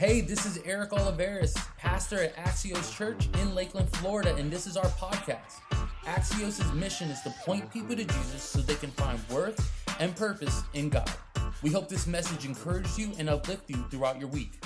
Hey, 0.00 0.22
this 0.22 0.46
is 0.46 0.58
Eric 0.64 0.92
Oliveris, 0.92 1.54
pastor 1.76 2.22
at 2.22 2.34
Axios 2.36 2.96
Church 2.96 3.28
in 3.38 3.54
Lakeland, 3.54 3.94
Florida, 3.96 4.34
and 4.36 4.50
this 4.50 4.66
is 4.66 4.78
our 4.78 4.88
podcast. 4.92 5.60
Axios' 6.04 6.74
mission 6.74 7.10
is 7.10 7.20
to 7.20 7.28
point 7.44 7.70
people 7.70 7.94
to 7.94 8.04
Jesus 8.06 8.42
so 8.42 8.62
they 8.62 8.76
can 8.76 8.90
find 8.92 9.20
worth 9.28 9.70
and 10.00 10.16
purpose 10.16 10.62
in 10.72 10.88
God. 10.88 11.12
We 11.62 11.68
hope 11.68 11.90
this 11.90 12.06
message 12.06 12.46
encourages 12.46 12.98
you 12.98 13.12
and 13.18 13.28
uplifts 13.28 13.68
you 13.68 13.84
throughout 13.90 14.18
your 14.18 14.30
week. 14.30 14.64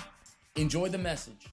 Enjoy 0.55 0.89
the 0.89 0.99
message. 0.99 1.49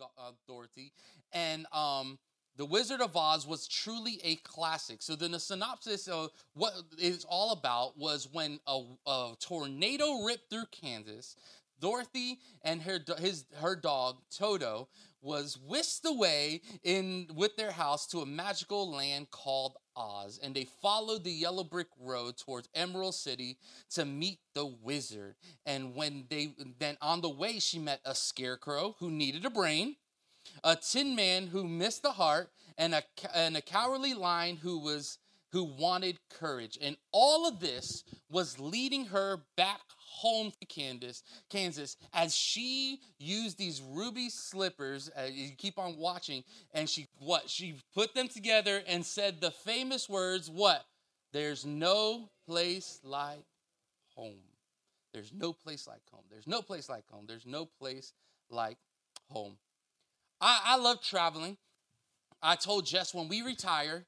As 0.00 0.34
Dorothy, 0.48 0.90
and 1.30 1.66
um, 1.72 2.18
the 2.56 2.66
Wizard 2.66 3.00
of 3.00 3.16
Oz 3.16 3.46
was 3.46 3.68
truly 3.68 4.20
a 4.24 4.34
classic. 4.36 5.02
So 5.02 5.14
then 5.14 5.30
the 5.30 5.38
synopsis 5.38 6.08
of 6.08 6.30
what 6.54 6.72
it's 6.98 7.24
all 7.28 7.52
about 7.52 7.96
was 7.96 8.28
when 8.32 8.58
a, 8.66 8.80
a 9.06 9.34
tornado 9.38 10.24
ripped 10.24 10.50
through 10.50 10.66
Kansas. 10.72 11.36
Dorothy 11.80 12.38
and 12.62 12.82
her 12.82 13.00
his 13.18 13.44
her 13.56 13.76
dog 13.76 14.18
Toto 14.30 14.88
was 15.24 15.58
whisked 15.58 16.04
away 16.04 16.60
in 16.82 17.28
with 17.34 17.56
their 17.56 17.70
house 17.70 18.06
to 18.08 18.20
a 18.20 18.26
magical 18.26 18.90
land 18.90 19.30
called 19.30 19.76
Oz, 19.96 20.38
and 20.42 20.54
they 20.54 20.66
followed 20.82 21.24
the 21.24 21.32
yellow 21.32 21.64
brick 21.64 21.88
road 21.98 22.36
towards 22.36 22.68
Emerald 22.74 23.14
City 23.14 23.56
to 23.90 24.04
meet 24.04 24.38
the 24.54 24.66
wizard. 24.66 25.36
And 25.64 25.94
when 25.94 26.26
they 26.28 26.54
then 26.78 26.98
on 27.00 27.22
the 27.22 27.30
way, 27.30 27.58
she 27.58 27.78
met 27.78 28.00
a 28.04 28.14
scarecrow 28.14 28.96
who 28.98 29.10
needed 29.10 29.46
a 29.46 29.50
brain, 29.50 29.96
a 30.62 30.76
tin 30.76 31.16
man 31.16 31.46
who 31.46 31.64
missed 31.64 32.02
the 32.02 32.12
heart, 32.12 32.50
and 32.76 32.94
a 32.94 33.02
and 33.34 33.56
a 33.56 33.62
cowardly 33.62 34.12
lion 34.14 34.56
who 34.56 34.78
was 34.78 35.18
who 35.54 35.62
wanted 35.62 36.18
courage. 36.28 36.76
And 36.82 36.96
all 37.12 37.46
of 37.46 37.60
this 37.60 38.02
was 38.28 38.58
leading 38.58 39.06
her 39.06 39.38
back 39.56 39.80
home 39.96 40.52
to 40.60 40.66
Kansas, 40.66 41.22
Kansas, 41.48 41.96
as 42.12 42.34
she 42.34 42.98
used 43.20 43.56
these 43.56 43.80
ruby 43.80 44.30
slippers. 44.30 45.12
Uh, 45.16 45.28
you 45.32 45.50
keep 45.56 45.78
on 45.78 45.96
watching, 45.96 46.42
and 46.72 46.90
she 46.90 47.06
what? 47.20 47.48
She 47.48 47.76
put 47.94 48.16
them 48.16 48.26
together 48.26 48.82
and 48.88 49.06
said 49.06 49.40
the 49.40 49.52
famous 49.52 50.08
words, 50.08 50.50
"What? 50.50 50.84
There's 51.32 51.64
no 51.64 52.30
place 52.48 52.98
like 53.04 53.44
home. 54.16 54.42
There's 55.12 55.32
no 55.32 55.52
place 55.52 55.86
like 55.86 56.02
home. 56.10 56.24
There's 56.30 56.48
no 56.48 56.62
place 56.62 56.88
like 56.88 57.08
home. 57.08 57.26
There's 57.28 57.46
no 57.46 57.66
place 57.66 58.12
like 58.50 58.78
home." 59.30 59.56
I, 60.40 60.60
I 60.64 60.76
love 60.78 61.00
traveling. 61.00 61.58
I 62.42 62.56
told 62.56 62.86
Jess 62.86 63.14
when 63.14 63.28
we 63.28 63.40
retire, 63.40 64.04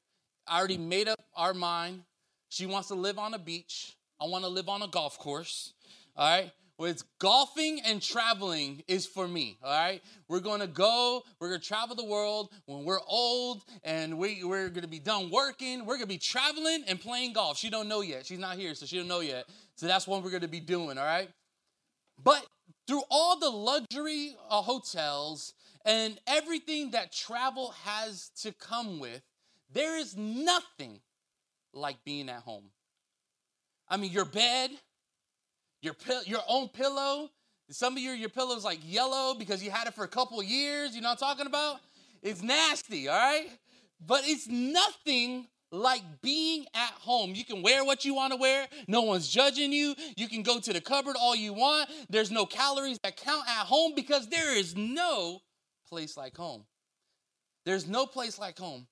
I 0.47 0.58
already 0.58 0.78
made 0.78 1.08
up 1.08 1.20
our 1.34 1.55
mind. 1.55 2.02
She 2.48 2.66
wants 2.66 2.89
to 2.89 2.94
live 2.94 3.19
on 3.19 3.34
a 3.34 3.39
beach. 3.39 3.97
I 4.20 4.27
want 4.27 4.44
to 4.44 4.50
live 4.50 4.69
on 4.69 4.83
a 4.83 4.89
golf 4.89 5.19
course. 5.19 5.72
All 6.16 6.28
right. 6.28 6.50
Well, 6.78 6.91
it's 6.91 7.05
golfing 7.19 7.80
and 7.86 8.02
traveling 8.02 8.83
is 8.86 9.06
for 9.06 9.27
me. 9.27 9.58
All 9.62 9.70
right. 9.70 10.02
We're 10.28 10.41
going 10.41 10.61
to 10.61 10.67
go, 10.67 11.22
we're 11.41 11.48
going 11.48 11.61
to 11.61 11.67
travel 11.67 11.97
the 11.97 12.05
world 12.05 12.50
when 12.67 12.84
we're 12.84 13.00
old 13.08 13.62
and 13.83 14.19
we, 14.19 14.44
we're 14.44 14.69
going 14.69 14.83
to 14.83 14.89
be 14.89 14.98
done 14.98 15.30
working. 15.30 15.80
We're 15.80 15.97
going 15.97 16.00
to 16.00 16.06
be 16.06 16.19
traveling 16.19 16.84
and 16.86 17.00
playing 17.00 17.33
golf. 17.33 17.56
She 17.56 17.70
don't 17.70 17.89
know 17.89 18.02
yet. 18.02 18.27
She's 18.27 18.39
not 18.39 18.56
here, 18.56 18.74
so 18.74 18.84
she 18.84 18.98
don't 18.98 19.08
know 19.08 19.20
yet. 19.20 19.47
So 19.77 19.86
that's 19.86 20.06
what 20.06 20.22
we're 20.22 20.30
going 20.30 20.42
to 20.42 20.48
be 20.48 20.61
doing. 20.61 20.98
All 20.98 21.05
right. 21.05 21.30
But 22.22 22.47
through 22.86 23.02
all 23.11 23.39
the 23.39 23.50
luxury 23.50 24.36
uh, 24.50 24.61
hotels 24.61 25.55
and 25.84 26.20
everything 26.27 26.91
that 26.91 27.12
travel 27.12 27.74
has 27.84 28.30
to 28.42 28.52
come 28.52 28.98
with, 28.98 29.22
there 29.77 29.98
is 29.98 30.16
nothing 30.16 31.00
like 31.74 32.02
being 32.02 32.30
at 32.30 32.41
home. 32.41 32.64
I 33.88 33.98
mean, 33.98 34.10
your 34.10 34.24
bed, 34.24 34.70
your 35.83 35.94
your 36.24 36.41
own 36.48 36.68
pillow. 36.68 37.28
Some 37.68 37.94
of 37.94 38.02
your 38.02 38.14
your 38.14 38.30
pillow's 38.30 38.64
like 38.64 38.78
yellow 38.83 39.34
because 39.34 39.62
you 39.62 39.70
had 39.70 39.86
it 39.86 39.92
for 39.92 40.05
a 40.05 40.08
couple 40.08 40.42
years. 40.42 40.96
You 40.96 41.02
know 41.02 41.10
what 41.10 41.22
I'm 41.22 41.28
talking 41.28 41.46
about? 41.46 41.80
It's 42.23 42.42
nasty, 42.42 43.06
all 43.08 43.18
right? 43.18 43.48
But 44.05 44.23
it's 44.24 44.48
nothing 44.48 45.46
like 45.70 46.02
being 46.22 46.64
at 46.74 46.92
home. 46.92 47.34
You 47.34 47.45
can 47.45 47.61
wear 47.61 47.84
what 47.84 48.05
you 48.05 48.14
want 48.14 48.33
to 48.33 48.39
wear. 48.39 48.67
No 48.89 49.02
one's 49.02 49.28
judging 49.28 49.72
you. 49.72 49.95
You 50.17 50.27
can 50.27 50.42
go 50.42 50.58
to 50.58 50.72
the 50.72 50.80
cupboard 50.80 51.17
all 51.20 51.36
you 51.36 51.52
want. 51.52 51.90
There's 52.08 52.30
no 52.30 52.46
calories 52.46 52.98
that 53.02 53.18
count 53.18 53.46
at 53.46 53.67
home 53.67 53.92
because 53.95 54.28
there 54.28 54.56
is 54.56 54.74
no 54.74 55.40
place 55.86 56.17
like 56.17 56.34
home. 56.34 56.64
There's 57.67 57.86
no 57.86 58.06
place 58.06 58.39
like 58.39 58.58
home. 58.58 58.86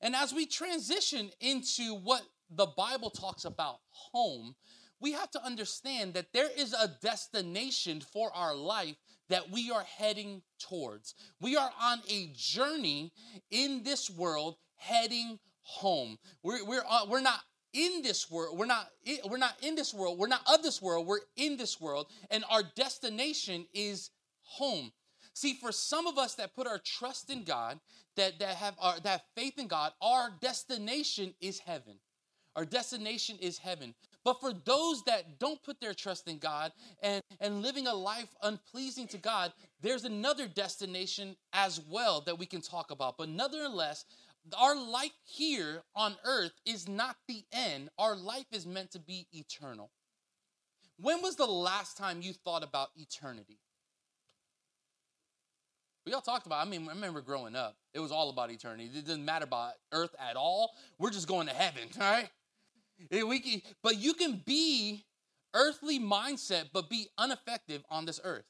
And 0.00 0.14
as 0.14 0.32
we 0.32 0.46
transition 0.46 1.30
into 1.40 1.94
what 1.94 2.22
the 2.50 2.66
Bible 2.66 3.10
talks 3.10 3.44
about 3.44 3.78
home, 3.90 4.54
we 5.00 5.12
have 5.12 5.30
to 5.30 5.44
understand 5.44 6.14
that 6.14 6.32
there 6.32 6.48
is 6.56 6.74
a 6.74 6.88
destination 7.02 8.00
for 8.00 8.30
our 8.34 8.54
life 8.54 8.96
that 9.28 9.50
we 9.50 9.70
are 9.70 9.84
heading 9.84 10.42
towards. 10.58 11.14
We 11.40 11.56
are 11.56 11.70
on 11.80 12.00
a 12.08 12.30
journey 12.34 13.12
in 13.50 13.82
this 13.82 14.10
world 14.10 14.56
heading 14.76 15.38
home. 15.62 16.18
We're, 16.42 16.64
we're, 16.64 16.84
uh, 16.88 17.06
we're 17.08 17.20
not 17.20 17.40
in 17.72 18.02
this 18.02 18.30
world. 18.30 18.58
We're 18.58 18.66
not, 18.66 18.88
we're 19.28 19.38
not 19.38 19.56
in 19.62 19.76
this 19.76 19.94
world. 19.94 20.18
We're 20.18 20.26
not 20.26 20.42
of 20.52 20.62
this 20.62 20.82
world. 20.82 21.06
We're 21.06 21.20
in 21.36 21.56
this 21.56 21.80
world. 21.80 22.08
And 22.30 22.44
our 22.50 22.62
destination 22.74 23.66
is 23.72 24.10
home. 24.42 24.92
See, 25.32 25.54
for 25.54 25.72
some 25.72 26.06
of 26.06 26.18
us 26.18 26.34
that 26.34 26.54
put 26.54 26.66
our 26.66 26.78
trust 26.78 27.30
in 27.30 27.44
God, 27.44 27.78
that, 28.16 28.38
that 28.40 28.56
have 28.56 28.74
our, 28.78 29.00
that 29.00 29.22
faith 29.36 29.58
in 29.58 29.68
God, 29.68 29.92
our 30.02 30.30
destination 30.40 31.34
is 31.40 31.58
heaven. 31.60 31.94
Our 32.56 32.64
destination 32.64 33.38
is 33.40 33.58
heaven. 33.58 33.94
But 34.24 34.40
for 34.40 34.52
those 34.52 35.02
that 35.04 35.38
don't 35.38 35.62
put 35.62 35.80
their 35.80 35.94
trust 35.94 36.28
in 36.28 36.38
God 36.38 36.72
and, 37.02 37.22
and 37.40 37.62
living 37.62 37.86
a 37.86 37.94
life 37.94 38.28
unpleasing 38.42 39.06
to 39.08 39.18
God, 39.18 39.52
there's 39.80 40.04
another 40.04 40.46
destination 40.46 41.36
as 41.52 41.80
well 41.88 42.20
that 42.22 42.38
we 42.38 42.44
can 42.46 42.60
talk 42.60 42.90
about. 42.90 43.16
But 43.16 43.28
nonetheless, 43.28 44.04
our 44.58 44.76
life 44.76 45.12
here 45.24 45.82
on 45.94 46.16
earth 46.24 46.52
is 46.66 46.88
not 46.88 47.16
the 47.28 47.44
end. 47.52 47.88
Our 47.98 48.16
life 48.16 48.46
is 48.52 48.66
meant 48.66 48.90
to 48.92 48.98
be 48.98 49.26
eternal. 49.32 49.90
When 50.98 51.22
was 51.22 51.36
the 51.36 51.46
last 51.46 51.96
time 51.96 52.20
you 52.20 52.32
thought 52.32 52.62
about 52.62 52.90
eternity? 52.96 53.58
We 56.10 56.14
all 56.14 56.20
talked 56.20 56.46
about. 56.46 56.66
I 56.66 56.68
mean, 56.68 56.88
I 56.88 56.92
remember 56.92 57.20
growing 57.20 57.54
up. 57.54 57.76
It 57.94 58.00
was 58.00 58.10
all 58.10 58.30
about 58.30 58.50
eternity. 58.50 58.90
It 58.92 59.06
didn't 59.06 59.24
matter 59.24 59.44
about 59.44 59.74
earth 59.92 60.12
at 60.18 60.34
all. 60.34 60.72
We're 60.98 61.12
just 61.12 61.28
going 61.28 61.46
to 61.46 61.54
heaven, 61.54 61.84
right? 62.00 62.28
We 63.12 63.38
can, 63.38 63.62
but 63.80 63.96
you 63.96 64.14
can 64.14 64.42
be 64.44 65.04
earthly 65.54 66.00
mindset, 66.00 66.70
but 66.72 66.90
be 66.90 67.06
ineffective 67.22 67.84
on 67.88 68.06
this 68.06 68.18
earth. 68.24 68.42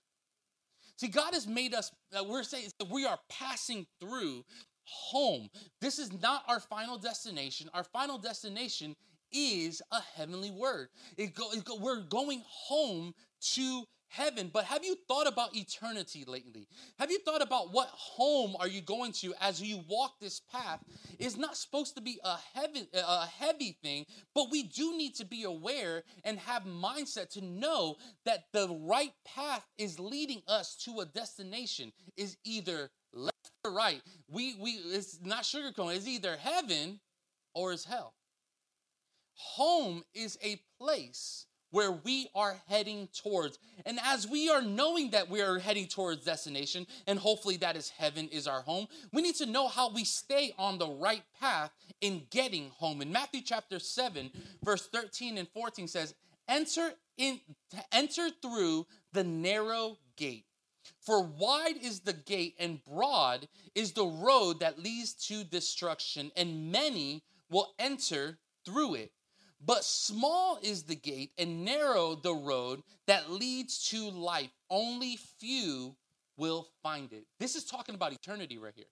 See, 0.96 1.08
God 1.08 1.34
has 1.34 1.46
made 1.46 1.74
us, 1.74 1.92
uh, 2.18 2.24
we're 2.24 2.44
saying 2.44 2.70
we 2.90 3.04
are 3.04 3.18
passing 3.28 3.86
through 4.00 4.42
home. 4.84 5.50
This 5.82 5.98
is 5.98 6.14
not 6.14 6.44
our 6.48 6.60
final 6.60 6.96
destination. 6.96 7.68
Our 7.74 7.84
final 7.84 8.16
destination 8.16 8.96
is 9.32 9.82
a 9.92 10.00
heavenly 10.16 10.50
word. 10.50 10.88
It 11.18 11.34
go, 11.34 11.50
it 11.52 11.62
go, 11.66 11.76
we're 11.76 12.00
going 12.00 12.42
home 12.46 13.12
to 13.52 13.84
heaven, 14.10 14.50
but 14.52 14.64
have 14.64 14.84
you 14.84 14.96
thought 15.08 15.26
about 15.26 15.56
eternity 15.56 16.24
lately? 16.26 16.66
Have 16.98 17.10
you 17.10 17.20
thought 17.20 17.42
about 17.42 17.72
what 17.72 17.88
home 17.88 18.56
are 18.58 18.68
you 18.68 18.80
going 18.80 19.12
to 19.12 19.32
as 19.40 19.62
you 19.62 19.82
walk 19.88 20.20
this 20.20 20.40
path? 20.52 20.84
It's 21.18 21.36
not 21.36 21.56
supposed 21.56 21.94
to 21.94 22.02
be 22.02 22.18
a 22.24 22.36
heavy, 22.54 22.88
a 22.92 23.26
heavy 23.26 23.76
thing, 23.82 24.06
but 24.34 24.50
we 24.50 24.64
do 24.64 24.96
need 24.96 25.14
to 25.16 25.24
be 25.24 25.44
aware 25.44 26.02
and 26.24 26.38
have 26.40 26.64
mindset 26.64 27.30
to 27.30 27.40
know 27.40 27.96
that 28.24 28.44
the 28.52 28.68
right 28.82 29.12
path 29.24 29.64
is 29.78 29.98
leading 29.98 30.42
us 30.48 30.76
to 30.84 31.00
a 31.00 31.06
destination 31.06 31.92
is 32.16 32.36
either 32.44 32.90
left 33.12 33.50
or 33.64 33.72
right. 33.72 34.02
We 34.28 34.56
we 34.56 34.70
it's 34.72 35.20
not 35.22 35.44
sugarcoat. 35.44 35.94
It's 35.94 36.06
either 36.06 36.36
heaven 36.36 37.00
or 37.54 37.72
it's 37.72 37.84
hell. 37.84 38.14
Home 39.34 40.02
is 40.14 40.38
a 40.42 40.60
place 40.78 41.46
where 41.70 41.92
we 41.92 42.28
are 42.34 42.56
heading 42.68 43.08
towards. 43.14 43.58
And 43.86 43.98
as 44.04 44.26
we 44.26 44.50
are 44.50 44.62
knowing 44.62 45.10
that 45.10 45.28
we 45.28 45.40
are 45.40 45.58
heading 45.58 45.86
towards 45.86 46.24
destination, 46.24 46.86
and 47.06 47.18
hopefully 47.18 47.56
that 47.58 47.76
is 47.76 47.90
heaven 47.90 48.28
is 48.28 48.46
our 48.46 48.62
home, 48.62 48.86
we 49.12 49.22
need 49.22 49.36
to 49.36 49.46
know 49.46 49.68
how 49.68 49.92
we 49.92 50.04
stay 50.04 50.52
on 50.58 50.78
the 50.78 50.88
right 50.88 51.22
path 51.40 51.70
in 52.00 52.22
getting 52.30 52.70
home. 52.70 53.02
In 53.02 53.12
Matthew 53.12 53.42
chapter 53.42 53.78
7, 53.78 54.30
verse 54.62 54.88
13 54.88 55.38
and 55.38 55.48
14 55.48 55.88
says, 55.88 56.14
Enter 56.48 56.92
in 57.16 57.40
to 57.70 57.78
enter 57.92 58.28
through 58.42 58.86
the 59.12 59.22
narrow 59.22 59.98
gate. 60.16 60.46
For 61.00 61.22
wide 61.22 61.76
is 61.80 62.00
the 62.00 62.12
gate 62.12 62.56
and 62.58 62.84
broad 62.84 63.48
is 63.74 63.92
the 63.92 64.06
road 64.06 64.60
that 64.60 64.78
leads 64.78 65.14
to 65.28 65.44
destruction, 65.44 66.32
and 66.36 66.72
many 66.72 67.22
will 67.50 67.74
enter 67.78 68.38
through 68.64 68.94
it. 68.94 69.12
But 69.64 69.84
small 69.84 70.58
is 70.62 70.84
the 70.84 70.94
gate 70.94 71.32
and 71.38 71.64
narrow 71.64 72.14
the 72.14 72.34
road 72.34 72.82
that 73.06 73.30
leads 73.30 73.88
to 73.88 74.10
life. 74.10 74.50
Only 74.70 75.16
few 75.16 75.96
will 76.36 76.68
find 76.82 77.12
it. 77.12 77.24
This 77.38 77.54
is 77.56 77.64
talking 77.64 77.94
about 77.94 78.12
eternity 78.12 78.56
right 78.56 78.72
here. 78.74 78.86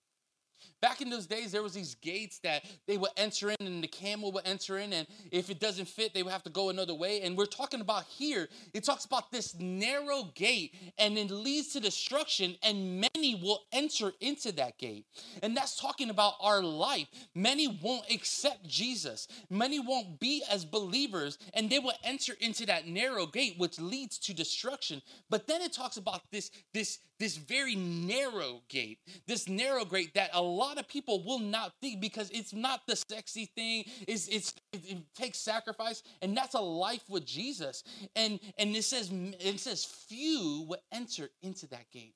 Back 0.81 1.01
in 1.01 1.09
those 1.09 1.27
days, 1.27 1.51
there 1.51 1.63
was 1.63 1.73
these 1.73 1.95
gates 1.95 2.39
that 2.39 2.63
they 2.87 2.97
would 2.97 3.11
enter 3.17 3.49
in, 3.49 3.57
and 3.59 3.83
the 3.83 3.87
camel 3.87 4.31
would 4.31 4.47
enter 4.47 4.77
in, 4.77 4.93
and 4.93 5.07
if 5.31 5.49
it 5.49 5.59
doesn't 5.59 5.87
fit, 5.87 6.13
they 6.13 6.23
would 6.23 6.31
have 6.31 6.43
to 6.43 6.49
go 6.49 6.69
another 6.69 6.93
way. 6.93 7.21
And 7.21 7.37
we're 7.37 7.45
talking 7.45 7.81
about 7.81 8.05
here, 8.05 8.47
it 8.73 8.83
talks 8.83 9.05
about 9.05 9.31
this 9.31 9.55
narrow 9.59 10.31
gate, 10.35 10.75
and 10.97 11.17
it 11.17 11.31
leads 11.31 11.69
to 11.73 11.79
destruction, 11.79 12.55
and 12.63 13.01
many 13.01 13.35
will 13.35 13.61
enter 13.71 14.13
into 14.21 14.51
that 14.53 14.77
gate. 14.77 15.05
And 15.43 15.55
that's 15.55 15.79
talking 15.79 16.09
about 16.09 16.33
our 16.41 16.63
life. 16.63 17.07
Many 17.35 17.67
won't 17.67 18.09
accept 18.11 18.67
Jesus. 18.67 19.27
Many 19.49 19.79
won't 19.79 20.19
be 20.19 20.43
as 20.49 20.63
believers, 20.63 21.37
and 21.53 21.69
they 21.69 21.79
will 21.79 21.93
enter 22.03 22.33
into 22.39 22.65
that 22.67 22.87
narrow 22.87 23.25
gate, 23.25 23.55
which 23.57 23.79
leads 23.79 24.17
to 24.19 24.33
destruction. 24.33 25.01
But 25.29 25.47
then 25.47 25.61
it 25.61 25.73
talks 25.73 25.97
about 25.97 26.21
this, 26.31 26.51
this, 26.73 26.99
this 27.19 27.37
very 27.37 27.75
narrow 27.75 28.61
gate, 28.69 28.99
this 29.27 29.47
narrow 29.47 29.83
gate 29.85 30.13
that 30.13 30.29
a 30.33 30.41
lot 30.41 30.68
of 30.77 30.87
people 30.87 31.23
will 31.23 31.39
not 31.39 31.73
think 31.81 31.99
because 32.01 32.29
it's 32.31 32.53
not 32.53 32.81
the 32.87 32.95
sexy 32.95 33.45
thing. 33.55 33.85
It's, 34.07 34.27
it's 34.27 34.53
it, 34.73 34.81
it 34.85 34.97
takes 35.15 35.39
sacrifice, 35.39 36.03
and 36.21 36.35
that's 36.35 36.53
a 36.53 36.61
life 36.61 37.03
with 37.09 37.25
Jesus. 37.25 37.83
And 38.15 38.39
and 38.57 38.75
it 38.75 38.83
says 38.83 39.11
it 39.11 39.59
says 39.59 39.85
few 39.85 40.65
will 40.67 40.81
enter 40.91 41.29
into 41.41 41.67
that 41.67 41.89
gate. 41.91 42.15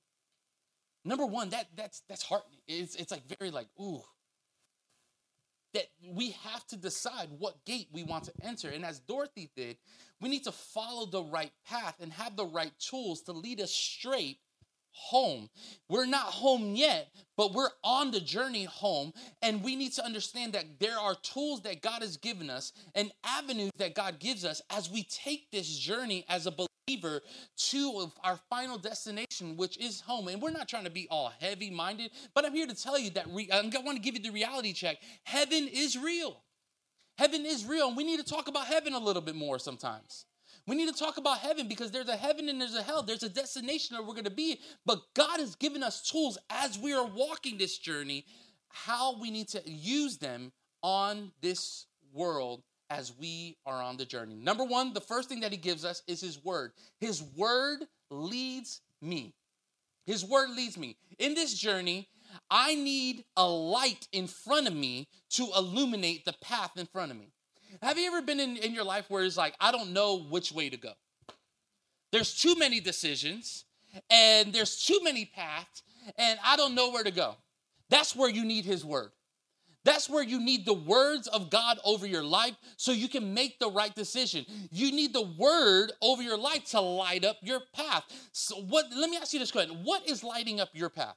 Number 1.05 1.25
one, 1.25 1.49
that 1.49 1.67
that's 1.75 2.01
that's 2.07 2.23
heartening. 2.23 2.59
It's 2.67 2.95
it's 2.95 3.11
like 3.11 3.23
very 3.39 3.51
like 3.51 3.67
ooh. 3.79 4.01
That 5.73 5.87
we 6.07 6.31
have 6.43 6.67
to 6.67 6.77
decide 6.77 7.29
what 7.39 7.65
gate 7.65 7.87
we 7.91 8.03
want 8.03 8.25
to 8.25 8.33
enter. 8.43 8.69
And 8.69 8.85
as 8.85 8.99
Dorothy 8.99 9.49
did, 9.55 9.77
we 10.21 10.29
need 10.29 10.43
to 10.43 10.51
follow 10.51 11.07
the 11.07 11.23
right 11.23 11.51
path 11.67 11.95
and 11.99 12.13
have 12.13 12.35
the 12.35 12.45
right 12.45 12.71
tools 12.77 13.23
to 13.23 13.31
lead 13.31 13.59
us 13.59 13.71
straight 13.71 14.37
home. 14.93 15.49
We're 15.89 16.05
not 16.05 16.25
home 16.25 16.75
yet, 16.75 17.09
but 17.35 17.53
we're 17.53 17.69
on 17.83 18.11
the 18.11 18.19
journey 18.19 18.65
home. 18.65 19.11
And 19.41 19.63
we 19.63 19.75
need 19.75 19.93
to 19.93 20.05
understand 20.05 20.53
that 20.53 20.79
there 20.79 20.97
are 20.97 21.15
tools 21.15 21.61
that 21.61 21.81
God 21.81 22.01
has 22.01 22.17
given 22.17 22.49
us 22.49 22.71
and 22.95 23.11
avenues 23.23 23.71
that 23.77 23.95
God 23.95 24.19
gives 24.19 24.45
us 24.45 24.61
as 24.69 24.89
we 24.89 25.03
take 25.03 25.51
this 25.51 25.77
journey 25.77 26.25
as 26.29 26.47
a 26.47 26.51
believer 26.51 27.21
to 27.57 28.11
our 28.23 28.39
final 28.49 28.77
destination, 28.77 29.57
which 29.57 29.77
is 29.77 30.01
home. 30.01 30.27
And 30.27 30.41
we're 30.41 30.51
not 30.51 30.67
trying 30.67 30.83
to 30.83 30.89
be 30.89 31.07
all 31.09 31.31
heavy 31.39 31.69
minded, 31.69 32.11
but 32.33 32.45
I'm 32.45 32.53
here 32.53 32.67
to 32.67 32.75
tell 32.75 32.99
you 32.99 33.09
that 33.11 33.27
re- 33.29 33.49
I 33.51 33.61
want 33.61 33.97
to 33.97 34.01
give 34.01 34.15
you 34.15 34.21
the 34.21 34.31
reality 34.31 34.73
check. 34.73 34.97
Heaven 35.23 35.67
is 35.67 35.97
real. 35.97 36.43
Heaven 37.17 37.45
is 37.45 37.65
real. 37.65 37.87
And 37.87 37.97
we 37.97 38.03
need 38.03 38.17
to 38.17 38.25
talk 38.25 38.47
about 38.47 38.67
heaven 38.67 38.93
a 38.93 38.99
little 38.99 39.21
bit 39.21 39.35
more 39.35 39.59
sometimes. 39.59 40.25
We 40.65 40.75
need 40.75 40.87
to 40.87 40.97
talk 40.97 41.17
about 41.17 41.39
heaven 41.39 41.67
because 41.67 41.91
there's 41.91 42.07
a 42.07 42.15
heaven 42.15 42.47
and 42.47 42.59
there's 42.59 42.75
a 42.75 42.83
hell. 42.83 43.03
There's 43.03 43.23
a 43.23 43.29
destination 43.29 43.97
where 43.97 44.05
we're 44.05 44.13
going 44.13 44.23
to 44.23 44.31
be. 44.31 44.59
But 44.85 45.01
God 45.13 45.39
has 45.39 45.55
given 45.55 45.83
us 45.83 46.01
tools 46.09 46.37
as 46.49 46.79
we 46.79 46.93
are 46.93 47.05
walking 47.05 47.57
this 47.57 47.77
journey, 47.77 48.25
how 48.69 49.19
we 49.19 49.29
need 49.29 49.49
to 49.49 49.61
use 49.65 50.17
them 50.17 50.53
on 50.81 51.31
this 51.41 51.87
world 52.13 52.63
as 52.89 53.11
we 53.17 53.57
are 53.65 53.81
on 53.81 53.97
the 53.97 54.05
journey. 54.05 54.35
Number 54.35 54.63
one, 54.63 54.93
the 54.93 55.01
first 55.01 55.27
thing 55.27 55.41
that 55.41 55.51
He 55.51 55.57
gives 55.57 55.83
us 55.83 56.01
is 56.07 56.21
His 56.21 56.43
Word. 56.43 56.71
His 56.99 57.21
Word 57.21 57.79
leads 58.09 58.81
me. 59.01 59.33
His 60.05 60.23
Word 60.23 60.51
leads 60.51 60.77
me. 60.77 60.97
In 61.19 61.33
this 61.33 61.53
journey, 61.53 62.07
I 62.49 62.75
need 62.75 63.25
a 63.35 63.47
light 63.47 64.07
in 64.11 64.27
front 64.27 64.67
of 64.67 64.73
me 64.73 65.07
to 65.31 65.49
illuminate 65.57 66.25
the 66.25 66.35
path 66.41 66.71
in 66.77 66.85
front 66.85 67.11
of 67.11 67.17
me. 67.17 67.31
Have 67.81 67.97
you 67.97 68.07
ever 68.07 68.21
been 68.21 68.39
in, 68.39 68.57
in 68.57 68.73
your 68.73 68.83
life 68.83 69.05
where 69.09 69.23
it's 69.23 69.37
like, 69.37 69.55
I 69.59 69.71
don't 69.71 69.91
know 69.93 70.19
which 70.19 70.51
way 70.51 70.69
to 70.69 70.77
go? 70.77 70.93
There's 72.11 72.39
too 72.39 72.55
many 72.57 72.79
decisions 72.79 73.65
and 74.09 74.53
there's 74.53 74.83
too 74.83 74.99
many 75.03 75.25
paths 75.25 75.83
and 76.17 76.39
I 76.45 76.55
don't 76.55 76.75
know 76.75 76.91
where 76.91 77.03
to 77.03 77.11
go. 77.11 77.35
That's 77.89 78.15
where 78.15 78.29
you 78.29 78.45
need 78.45 78.65
His 78.65 78.85
word. 78.85 79.11
That's 79.85 80.09
where 80.09 80.23
you 80.23 80.39
need 80.39 80.65
the 80.65 80.73
words 80.73 81.27
of 81.27 81.49
God 81.49 81.77
over 81.83 82.07
your 82.07 82.23
life 82.23 82.55
so 82.77 82.91
you 82.91 83.09
can 83.09 83.33
make 83.33 83.59
the 83.59 83.69
right 83.69 83.93
decision. 83.93 84.45
You 84.71 84.91
need 84.91 85.13
the 85.13 85.27
word 85.37 85.91
over 86.01 86.21
your 86.21 86.37
life 86.37 86.65
to 86.71 86.79
light 86.79 87.25
up 87.25 87.37
your 87.41 87.59
path. 87.73 88.03
So 88.31 88.55
what 88.55 88.85
let 88.95 89.09
me 89.09 89.17
ask 89.17 89.33
you 89.33 89.39
this 89.39 89.51
question. 89.51 89.79
What 89.83 90.07
is 90.07 90.23
lighting 90.23 90.61
up 90.61 90.69
your 90.73 90.89
path? 90.89 91.15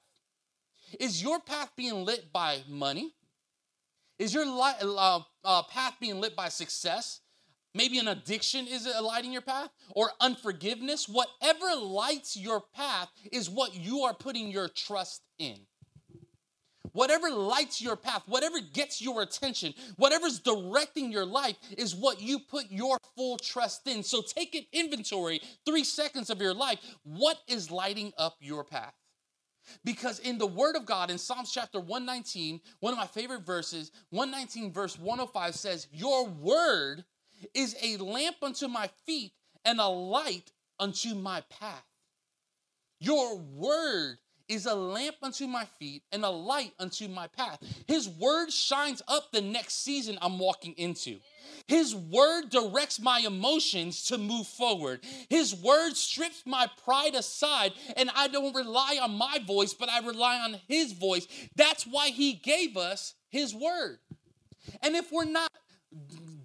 Is 0.98 1.22
your 1.22 1.40
path 1.40 1.70
being 1.76 2.04
lit 2.04 2.32
by 2.32 2.62
money? 2.68 3.14
Is 4.18 4.32
your 4.32 4.46
light, 4.46 4.76
uh, 4.82 5.20
uh, 5.44 5.62
path 5.64 5.96
being 6.00 6.20
lit 6.20 6.34
by 6.34 6.48
success? 6.48 7.20
Maybe 7.74 7.98
an 7.98 8.08
addiction 8.08 8.66
is 8.66 8.88
lighting 9.02 9.32
your 9.32 9.42
path 9.42 9.68
or 9.90 10.10
unforgiveness. 10.18 11.06
Whatever 11.06 11.76
lights 11.78 12.34
your 12.34 12.62
path 12.74 13.10
is 13.30 13.50
what 13.50 13.74
you 13.74 14.00
are 14.00 14.14
putting 14.14 14.50
your 14.50 14.68
trust 14.68 15.22
in. 15.38 15.58
Whatever 16.92 17.28
lights 17.28 17.82
your 17.82 17.94
path, 17.94 18.22
whatever 18.24 18.58
gets 18.72 19.02
your 19.02 19.20
attention, 19.20 19.74
whatever's 19.96 20.38
directing 20.38 21.12
your 21.12 21.26
life 21.26 21.56
is 21.76 21.94
what 21.94 22.22
you 22.22 22.38
put 22.38 22.70
your 22.70 22.96
full 23.14 23.36
trust 23.36 23.86
in. 23.86 24.02
So 24.02 24.22
take 24.22 24.54
an 24.54 24.64
inventory, 24.72 25.42
three 25.66 25.84
seconds 25.84 26.30
of 26.30 26.40
your 26.40 26.54
life. 26.54 26.78
What 27.02 27.36
is 27.46 27.70
lighting 27.70 28.14
up 28.16 28.36
your 28.40 28.64
path? 28.64 28.94
Because 29.84 30.18
in 30.20 30.38
the 30.38 30.46
Word 30.46 30.76
of 30.76 30.86
God, 30.86 31.10
in 31.10 31.18
Psalms 31.18 31.52
chapter 31.52 31.80
119, 31.80 32.60
one 32.80 32.92
of 32.92 32.98
my 32.98 33.06
favorite 33.06 33.44
verses, 33.44 33.90
119 34.10 34.72
verse 34.72 34.98
105 34.98 35.54
says, 35.54 35.88
Your 35.92 36.26
Word 36.26 37.04
is 37.54 37.76
a 37.82 37.96
lamp 37.98 38.36
unto 38.42 38.68
my 38.68 38.88
feet 39.04 39.32
and 39.64 39.80
a 39.80 39.88
light 39.88 40.52
unto 40.78 41.14
my 41.14 41.42
path. 41.50 41.84
Your 43.00 43.36
Word 43.36 44.18
is 44.48 44.66
a 44.66 44.74
lamp 44.74 45.16
unto 45.22 45.46
my 45.46 45.64
feet 45.78 46.02
and 46.12 46.24
a 46.24 46.30
light 46.30 46.72
unto 46.78 47.08
my 47.08 47.26
path. 47.26 47.58
His 47.86 48.08
Word 48.08 48.52
shines 48.52 49.02
up 49.08 49.32
the 49.32 49.40
next 49.40 49.82
season 49.84 50.18
I'm 50.20 50.38
walking 50.38 50.74
into. 50.76 51.18
His 51.66 51.94
word 51.94 52.50
directs 52.50 53.00
my 53.00 53.20
emotions 53.20 54.04
to 54.06 54.18
move 54.18 54.46
forward. 54.46 55.00
His 55.28 55.54
word 55.54 55.96
strips 55.96 56.42
my 56.46 56.68
pride 56.84 57.14
aside, 57.14 57.72
and 57.96 58.10
I 58.14 58.28
don't 58.28 58.54
rely 58.54 58.98
on 59.02 59.16
my 59.16 59.38
voice, 59.44 59.74
but 59.74 59.88
I 59.88 60.00
rely 60.00 60.38
on 60.38 60.60
His 60.68 60.92
voice. 60.92 61.26
That's 61.56 61.84
why 61.84 62.10
He 62.10 62.34
gave 62.34 62.76
us 62.76 63.14
His 63.28 63.54
word. 63.54 63.98
And 64.82 64.94
if 64.94 65.10
we're 65.10 65.24
not 65.24 65.50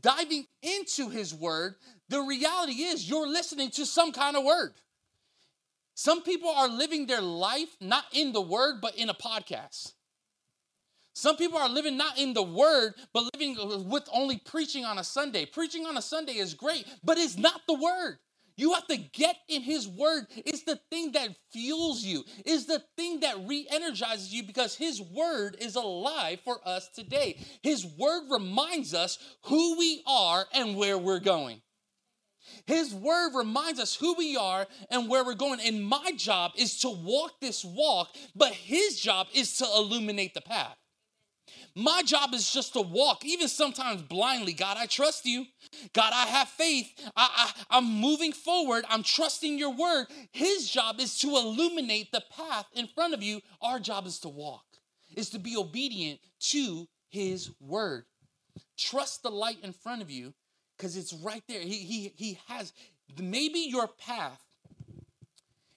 diving 0.02 0.46
into 0.62 1.10
His 1.10 1.34
word, 1.34 1.76
the 2.10 2.22
reality 2.22 2.84
is 2.84 3.10
you're 3.10 3.28
listening 3.28 3.70
to 3.72 3.86
some 3.86 4.12
kind 4.12 4.36
of 4.36 4.44
word. 4.44 4.74
Some 5.94 6.24
people 6.24 6.50
are 6.50 6.68
living 6.68 7.06
their 7.06 7.22
life 7.22 7.76
not 7.80 8.06
in 8.14 8.34
the 8.34 8.42
word, 8.42 8.82
but 8.82 8.96
in 8.96 9.10
a 9.10 9.14
podcast. 9.14 9.94
Some 11.14 11.36
people 11.36 11.60
are 11.60 11.70
living 11.70 11.98
not 11.98 12.18
in 12.18 12.34
the 12.34 12.44
word, 12.44 12.94
but 13.14 13.30
living 13.34 13.58
with 13.90 14.08
only 14.14 14.38
preaching 14.38 14.86
on 14.86 14.98
a 14.98 15.04
Sunday. 15.04 15.46
Preaching 15.46 15.86
on 15.86 15.98
a 15.98 16.02
Sunday 16.02 16.34
is 16.34 16.54
great, 16.54 16.88
but 17.04 17.18
it's 17.18 17.38
not 17.38 17.62
the 17.68 17.74
word. 17.74 18.18
You 18.56 18.74
have 18.74 18.88
to 18.88 18.98
get 18.98 19.38
in 19.48 19.62
his 19.62 19.88
word. 19.88 20.28
It's 20.36 20.64
the 20.64 20.80
thing 20.90 21.14
that 21.14 21.36
fuels 21.52 22.04
you, 22.04 22.24
is 22.46 22.66
the 22.66 22.84
thing 22.96 23.22
that 23.22 23.48
re 23.48 23.68
energizes 23.70 24.34
you 24.34 24.44
because 24.44 24.76
his 24.76 25.02
word 25.02 25.58
is 25.60 25.76
alive 25.76 26.40
for 26.44 26.60
us 26.66 26.90
today. 26.90 27.40
His 27.64 27.86
word 27.86 28.24
reminds 28.30 28.94
us 28.94 29.18
who 29.46 29.78
we 29.78 30.04
are 30.06 30.46
and 30.54 30.76
where 30.78 30.98
we're 30.98 31.20
going. 31.20 31.62
His 32.66 32.94
word 32.94 33.36
reminds 33.36 33.80
us 33.80 33.96
who 33.96 34.16
we 34.16 34.38
are 34.38 34.68
and 34.90 35.10
where 35.10 35.24
we're 35.24 35.34
going. 35.34 35.60
And 35.60 35.84
my 35.84 36.12
job 36.16 36.52
is 36.56 36.80
to 36.80 36.90
walk 36.90 37.40
this 37.40 37.64
walk, 37.64 38.16
but 38.36 38.54
his 38.54 39.00
job 39.00 39.28
is 39.34 39.58
to 39.58 39.66
illuminate 39.66 40.34
the 40.34 40.42
path. 40.42 40.78
My 41.76 42.02
job 42.04 42.34
is 42.34 42.52
just 42.52 42.74
to 42.74 42.82
walk, 42.82 43.24
even 43.24 43.48
sometimes 43.48 44.02
blindly. 44.02 44.52
God, 44.54 44.78
I 44.78 44.88
trust 44.88 45.26
you. 45.26 45.46
God, 45.94 46.12
I 46.14 46.26
have 46.28 46.50
faith. 46.50 46.92
I, 47.16 47.30
I, 47.70 47.78
I'm 47.78 47.86
moving 47.86 48.34
forward. 48.34 48.84
I'm 48.90 49.04
trusting 49.04 49.58
your 49.58 49.74
word. 49.74 50.08
His 50.32 50.70
job 50.70 51.00
is 51.00 51.18
to 51.20 51.28
illuminate 51.28 52.12
the 52.12 52.24
path 52.36 52.66
in 52.74 52.88
front 52.88 53.14
of 53.14 53.24
you. 53.24 53.42
Our 53.62 53.80
job 53.80 54.06
is 54.06 54.20
to 54.20 54.30
walk, 54.30 54.66
is 55.16 55.30
to 55.30 55.40
be 55.40 55.56
obedient 55.56 56.20
to 56.52 56.88
his 57.10 57.52
word. 57.62 58.04
Trust 58.78 59.24
the 59.24 59.32
light 59.32 59.60
in 59.64 59.72
front 59.72 60.02
of 60.02 60.10
you 60.10 60.34
because 60.82 60.98
it's 60.98 61.14
right 61.14 61.44
there. 61.48 61.62
He, 61.62 61.76
he, 61.76 62.12
he 62.16 62.40
has, 62.48 62.74
maybe 63.22 63.60
your 63.60 63.88
path 63.88 64.42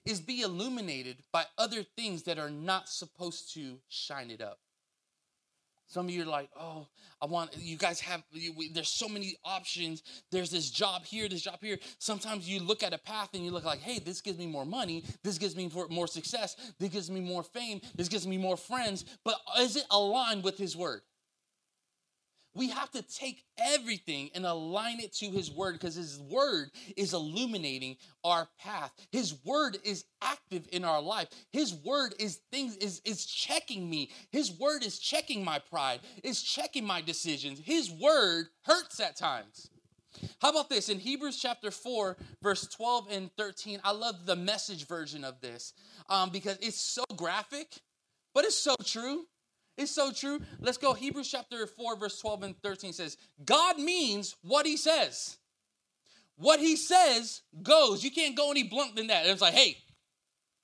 is 0.03 0.19
be 0.19 0.41
illuminated 0.41 1.17
by 1.31 1.45
other 1.59 1.83
things 1.83 2.23
that 2.23 2.39
are 2.39 2.49
not 2.49 2.89
supposed 2.89 3.53
to 3.53 3.77
shine 3.87 4.31
it 4.31 4.41
up. 4.41 4.57
Some 5.87 6.07
of 6.07 6.11
you 6.11 6.23
are 6.23 6.25
like, 6.25 6.49
oh, 6.59 6.87
I 7.21 7.27
want, 7.27 7.55
you 7.55 7.77
guys 7.77 7.99
have, 7.99 8.23
you, 8.31 8.51
we, 8.53 8.69
there's 8.69 8.89
so 8.89 9.07
many 9.07 9.35
options. 9.45 10.01
There's 10.31 10.49
this 10.49 10.71
job 10.71 11.05
here, 11.05 11.29
this 11.29 11.43
job 11.43 11.59
here. 11.61 11.77
Sometimes 11.99 12.49
you 12.49 12.59
look 12.59 12.81
at 12.81 12.91
a 12.91 12.97
path 12.97 13.29
and 13.35 13.45
you 13.45 13.51
look 13.51 13.63
like, 13.63 13.81
hey, 13.81 13.99
this 13.99 14.21
gives 14.21 14.39
me 14.39 14.47
more 14.47 14.65
money. 14.65 15.03
This 15.23 15.37
gives 15.37 15.55
me 15.55 15.69
more 15.91 16.07
success. 16.07 16.55
This 16.79 16.89
gives 16.89 17.11
me 17.11 17.19
more 17.19 17.43
fame. 17.43 17.79
This 17.95 18.09
gives 18.09 18.25
me 18.25 18.39
more 18.39 18.57
friends. 18.57 19.05
But 19.23 19.35
is 19.59 19.75
it 19.75 19.85
aligned 19.91 20.43
with 20.43 20.57
His 20.57 20.75
word? 20.75 21.01
We 22.55 22.69
have 22.69 22.89
to 22.91 23.01
take 23.01 23.43
everything 23.59 24.29
and 24.33 24.45
align 24.45 24.99
it 24.99 25.13
to 25.15 25.25
his 25.25 25.51
word 25.51 25.73
because 25.73 25.95
his 25.95 26.19
word 26.19 26.71
is 26.95 27.13
illuminating 27.13 27.97
our 28.23 28.47
path. 28.59 28.93
His 29.11 29.35
word 29.43 29.77
is 29.83 30.05
active 30.21 30.67
in 30.71 30.85
our 30.85 31.01
life. 31.01 31.27
His 31.51 31.73
word 31.73 32.15
is 32.17 32.39
things 32.51 32.77
is 32.77 33.01
is 33.05 33.25
checking 33.25 33.89
me. 33.89 34.09
His 34.31 34.57
word 34.57 34.83
is 34.83 34.97
checking 34.97 35.43
my 35.43 35.59
pride 35.59 35.99
is 36.23 36.41
checking 36.41 36.85
my 36.85 37.01
decisions. 37.01 37.59
His 37.59 37.91
word 37.91 38.47
hurts 38.63 38.99
at 38.99 39.17
times. 39.17 39.69
How 40.39 40.49
about 40.49 40.69
this? 40.69 40.87
In 40.87 40.99
hebrews 40.99 41.37
chapter 41.41 41.71
4 41.71 42.15
verse 42.41 42.67
12 42.67 43.07
and 43.11 43.31
13 43.37 43.81
i 43.83 43.91
love 43.91 44.25
the 44.25 44.35
message 44.35 44.87
version 44.87 45.25
of 45.25 45.41
this 45.41 45.73
um, 46.09 46.29
because 46.29 46.57
it's 46.61 46.79
so 46.79 47.03
graphic 47.17 47.67
but 48.33 48.45
it's 48.45 48.57
so 48.57 48.75
true 48.83 49.25
it's 49.77 49.91
so 49.91 50.11
true. 50.11 50.39
Let's 50.59 50.77
go. 50.77 50.93
Hebrews 50.93 51.29
chapter 51.29 51.67
4, 51.67 51.97
verse 51.97 52.19
12 52.19 52.43
and 52.43 52.61
13 52.61 52.93
says, 52.93 53.17
God 53.43 53.77
means 53.79 54.35
what 54.41 54.65
he 54.65 54.77
says. 54.77 55.37
What 56.37 56.59
he 56.59 56.75
says 56.75 57.41
goes. 57.61 58.03
You 58.03 58.11
can't 58.11 58.35
go 58.35 58.51
any 58.51 58.63
blunt 58.63 58.95
than 58.95 59.07
that. 59.07 59.23
And 59.23 59.31
it's 59.31 59.41
like, 59.41 59.53
hey, 59.53 59.77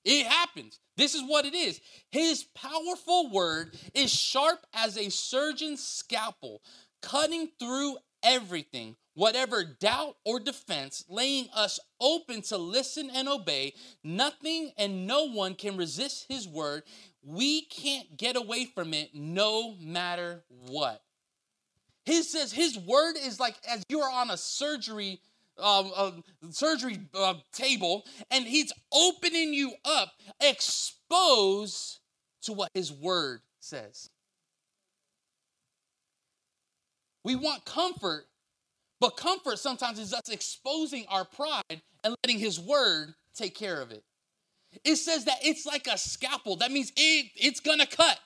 it 0.04 0.26
happens. 0.26 0.80
This 0.98 1.16
is 1.16 1.24
what 1.24 1.46
it 1.46 1.54
is. 1.54 1.80
His 2.12 2.44
powerful 2.56 3.30
word 3.32 3.78
is 3.94 4.12
sharp 4.12 4.66
as 4.74 4.98
a 4.98 5.10
surgeon's 5.10 5.84
scalpel, 5.84 6.62
cutting 7.02 7.50
through 7.60 7.98
everything, 8.24 8.96
whatever 9.14 9.64
doubt 9.64 10.18
or 10.26 10.40
defense, 10.40 11.04
laying 11.10 11.48
us 11.56 11.80
open 12.00 12.42
to 12.44 12.58
listen 12.58 13.10
and 13.14 13.28
obey. 13.28 13.74
Nothing 14.04 14.72
and 14.78 15.08
no 15.08 15.28
one 15.30 15.56
can 15.56 15.78
resist 15.78 16.26
his 16.30 16.48
word. 16.48 16.84
We 17.24 17.64
can't 17.66 18.18
get 18.18 18.36
away 18.36 18.66
from 18.66 18.94
it 18.94 19.12
no 19.14 19.76
matter 19.80 20.44
what. 20.68 21.02
He 22.06 22.24
says 22.24 22.52
his 22.52 22.78
word 22.78 23.16
is 23.16 23.40
like 23.40 23.56
as 23.70 23.84
you 23.90 24.02
are 24.02 24.12
on 24.12 24.32
a 24.32 24.38
surgery 24.38 25.20
um, 25.58 25.92
uh, 25.96 26.12
surgery 26.50 27.00
uh, 27.14 27.36
table 27.54 28.06
and 28.32 28.46
he's 28.46 28.74
opening 28.92 29.54
you 29.54 29.74
up 29.86 30.10
exposed 30.40 32.00
to 32.44 32.54
what 32.54 32.70
his 32.74 32.92
word 32.92 33.42
says. 33.60 34.10
We 37.24 37.36
want 37.36 37.66
comfort, 37.66 38.26
but 39.00 39.16
comfort 39.18 39.60
sometimes 39.60 40.00
is 40.00 40.14
us 40.14 40.30
exposing 40.32 41.06
our 41.08 41.26
pride 41.26 41.82
and 42.04 42.16
letting 42.24 42.40
his 42.40 42.60
word 42.60 43.14
take 43.36 43.54
care 43.54 43.80
of 43.80 43.92
it. 43.92 44.04
It 44.84 44.96
says 44.96 45.26
that 45.26 45.40
it's 45.44 45.66
like 45.66 45.88
a 45.88 45.98
scalpel. 45.98 46.56
That 46.58 46.72
means 46.72 46.92
it, 46.96 47.32
it's 47.36 47.60
gonna 47.60 47.86
cut. 47.86 48.20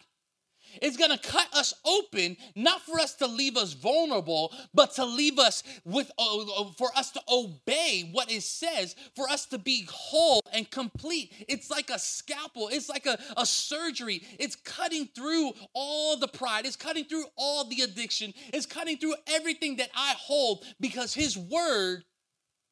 It's 0.81 0.97
gonna 0.97 1.17
cut 1.17 1.47
us 1.53 1.73
open, 1.85 2.37
not 2.55 2.81
for 2.81 2.99
us 2.99 3.15
to 3.15 3.27
leave 3.27 3.57
us 3.57 3.73
vulnerable, 3.73 4.53
but 4.73 4.93
to 4.95 5.05
leave 5.05 5.39
us 5.39 5.63
with, 5.83 6.11
uh, 6.17 6.41
uh, 6.41 6.71
for 6.77 6.89
us 6.95 7.11
to 7.11 7.21
obey 7.31 8.09
what 8.11 8.31
it 8.31 8.43
says, 8.43 8.95
for 9.15 9.29
us 9.29 9.45
to 9.47 9.57
be 9.57 9.87
whole 9.89 10.41
and 10.53 10.69
complete. 10.69 11.31
It's 11.47 11.69
like 11.69 11.89
a 11.89 11.99
scalpel, 11.99 12.69
it's 12.71 12.89
like 12.89 13.05
a, 13.05 13.17
a 13.37 13.45
surgery. 13.45 14.21
It's 14.39 14.55
cutting 14.55 15.09
through 15.15 15.53
all 15.73 16.17
the 16.17 16.27
pride, 16.27 16.65
it's 16.65 16.75
cutting 16.75 17.05
through 17.05 17.25
all 17.37 17.65
the 17.65 17.81
addiction, 17.81 18.33
it's 18.53 18.65
cutting 18.65 18.97
through 18.97 19.15
everything 19.27 19.77
that 19.77 19.89
I 19.95 20.13
hold 20.17 20.63
because 20.79 21.13
His 21.13 21.37
word 21.37 22.03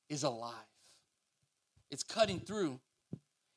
is 0.10 0.24
alive. 0.24 0.54
It's 1.90 2.04
cutting 2.04 2.40
through 2.40 2.80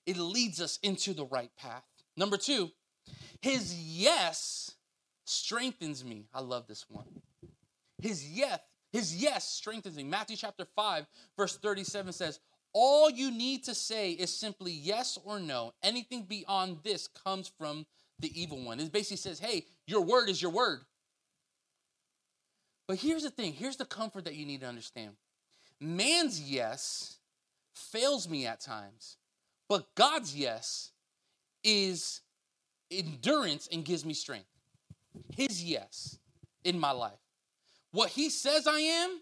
it 0.07 0.17
leads 0.17 0.61
us 0.61 0.79
into 0.83 1.13
the 1.13 1.27
right 1.27 1.51
path. 1.57 1.83
Number 2.17 2.37
two, 2.37 2.71
his 3.41 3.75
yes 3.75 4.73
strengthens 5.25 6.05
me. 6.05 6.27
I 6.33 6.41
love 6.41 6.67
this 6.67 6.87
one. 6.89 7.07
His 8.01 8.29
yes, 8.29 8.61
his 8.93 9.17
yes 9.17 9.49
strengthens 9.49 9.97
me. 9.97 10.05
Matthew 10.05 10.37
chapter 10.37 10.67
5, 10.77 11.07
verse 11.37 11.57
37 11.57 12.13
says, 12.13 12.41
All 12.73 13.11
you 13.11 13.31
need 13.31 13.65
to 13.65 13.75
say 13.75 14.13
is 14.13 14.35
simply 14.35 14.73
yes 14.73 15.19
or 15.25 15.39
no. 15.39 15.73
Anything 15.83 16.23
beyond 16.23 16.79
this 16.85 17.09
comes 17.09 17.51
from 17.59 17.87
the 18.19 18.41
evil 18.41 18.63
one. 18.65 18.81
It 18.81 18.93
basically 18.93 19.19
says, 19.19 19.39
Hey, 19.39 19.67
your 19.87 20.03
word 20.03 20.29
is 20.29 20.41
your 20.41 20.53
word. 20.53 20.81
But 22.87 22.99
here's 22.99 23.25
the 23.25 23.31
thing 23.31 23.53
here's 23.53 23.77
the 23.77 23.85
comfort 23.85 24.25
that 24.25 24.35
you 24.35 24.47
need 24.47 24.61
to 24.61 24.67
understand 24.67 25.13
man's 25.81 26.41
yes 26.41 27.19
fails 27.75 28.29
me 28.29 28.47
at 28.47 28.61
times 28.61 29.17
but 29.69 29.95
God's 29.95 30.35
yes 30.35 30.91
is 31.65 32.21
endurance 32.91 33.69
and 33.73 33.85
gives 33.85 34.05
me 34.05 34.15
strength. 34.15 34.47
His 35.35 35.63
yes 35.63 36.19
in 36.65 36.79
my 36.79 36.91
life. 36.93 37.19
What 37.93 38.11
He 38.11 38.31
says 38.31 38.67
I 38.67 38.79
am, 38.79 39.21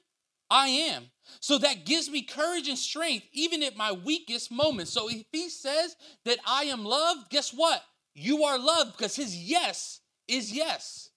I 0.51 0.69
am. 0.69 1.05
So 1.41 1.59
that 1.59 1.87
gives 1.87 2.11
me 2.11 2.23
courage 2.23 2.69
and 2.69 2.79
strength 2.79 3.27
even 3.33 3.63
at 3.63 3.77
my 3.77 3.93
weakest 3.93 4.51
moments. 4.51 4.93
So 4.93 5.09
if 5.09 5.25
He 5.33 5.49
says 5.49 5.97
that 6.25 6.39
I 6.47 6.65
am 6.65 6.85
loved, 6.85 7.31
guess 7.31 7.53
what? 7.53 7.83
You 8.15 8.45
are 8.45 8.59
loved 8.59 8.97
because 8.97 9.17
His 9.17 9.37
yes 9.37 10.01
is 10.29 10.53
yes. 10.53 11.11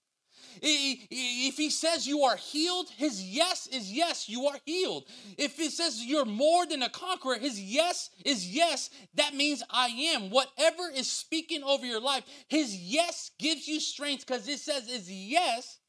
If 0.61 1.57
he 1.57 1.69
says 1.69 2.07
you 2.07 2.23
are 2.23 2.35
healed, 2.35 2.89
his 2.89 3.21
yes 3.23 3.67
is 3.67 3.91
yes, 3.91 4.27
you 4.29 4.47
are 4.47 4.57
healed. 4.65 5.05
If 5.37 5.57
he 5.57 5.69
says 5.69 6.03
you're 6.03 6.25
more 6.25 6.65
than 6.65 6.83
a 6.83 6.89
conqueror, 6.89 7.37
his 7.37 7.59
yes 7.59 8.09
is 8.25 8.47
yes. 8.47 8.89
That 9.15 9.33
means 9.33 9.63
I 9.69 9.87
am. 9.87 10.29
Whatever 10.29 10.89
is 10.93 11.09
speaking 11.09 11.63
over 11.63 11.85
your 11.85 12.01
life, 12.01 12.23
his 12.47 12.75
yes 12.75 13.31
gives 13.39 13.67
you 13.67 13.79
strength 13.79 14.25
because 14.25 14.47
it 14.47 14.59
says 14.59 14.83
it's 14.87 15.09
yes 15.09 15.79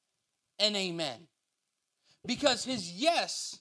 and 0.58 0.76
amen. 0.76 1.28
Because 2.26 2.64
his 2.64 2.92
yes, 2.92 3.58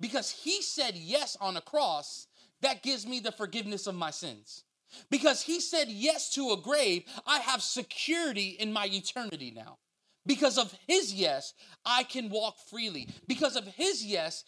because 0.00 0.30
he 0.30 0.62
said 0.62 0.94
yes 0.94 1.36
on 1.40 1.56
a 1.56 1.60
cross, 1.60 2.26
that 2.60 2.82
gives 2.82 3.06
me 3.06 3.20
the 3.20 3.32
forgiveness 3.32 3.86
of 3.86 3.94
my 3.94 4.10
sins. 4.10 4.64
Because 5.08 5.42
he 5.42 5.60
said 5.60 5.88
yes 5.88 6.32
to 6.34 6.50
a 6.50 6.56
grave, 6.56 7.04
I 7.26 7.38
have 7.38 7.62
security 7.62 8.56
in 8.58 8.72
my 8.72 8.86
eternity 8.86 9.52
now. 9.54 9.78
Because 10.26 10.58
of 10.58 10.74
his 10.86 11.14
yes, 11.14 11.54
I 11.84 12.02
can 12.02 12.28
walk 12.28 12.56
freely. 12.68 13.08
Because 13.26 13.56
of 13.56 13.66
his 13.66 14.04
yes, 14.04 14.44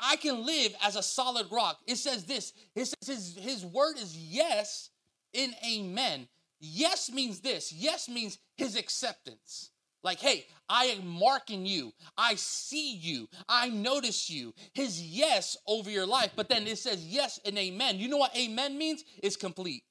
I 0.00 0.16
can 0.16 0.46
live 0.46 0.74
as 0.82 0.96
a 0.96 1.02
solid 1.02 1.48
rock. 1.50 1.78
It 1.86 1.96
says 1.96 2.24
this 2.24 2.52
it 2.74 2.86
says 2.86 3.08
his, 3.08 3.36
his 3.36 3.66
word 3.66 3.96
is 3.98 4.16
yes 4.16 4.90
in 5.32 5.52
amen. 5.66 6.28
Yes 6.60 7.10
means 7.10 7.40
this 7.40 7.72
yes 7.72 8.08
means 8.08 8.38
his 8.56 8.76
acceptance. 8.76 9.70
Like, 10.04 10.20
hey, 10.20 10.46
I 10.68 10.84
am 10.86 11.06
marking 11.06 11.66
you. 11.66 11.92
I 12.16 12.36
see 12.36 12.94
you. 12.94 13.28
I 13.48 13.68
notice 13.68 14.30
you. 14.30 14.54
His 14.72 15.02
yes 15.02 15.56
over 15.66 15.90
your 15.90 16.06
life. 16.06 16.30
But 16.36 16.48
then 16.48 16.66
it 16.68 16.78
says 16.78 17.04
yes 17.04 17.40
and 17.44 17.58
amen. 17.58 17.98
You 17.98 18.08
know 18.08 18.16
what 18.16 18.36
amen 18.36 18.78
means? 18.78 19.02
It's 19.22 19.36
complete. 19.36 19.82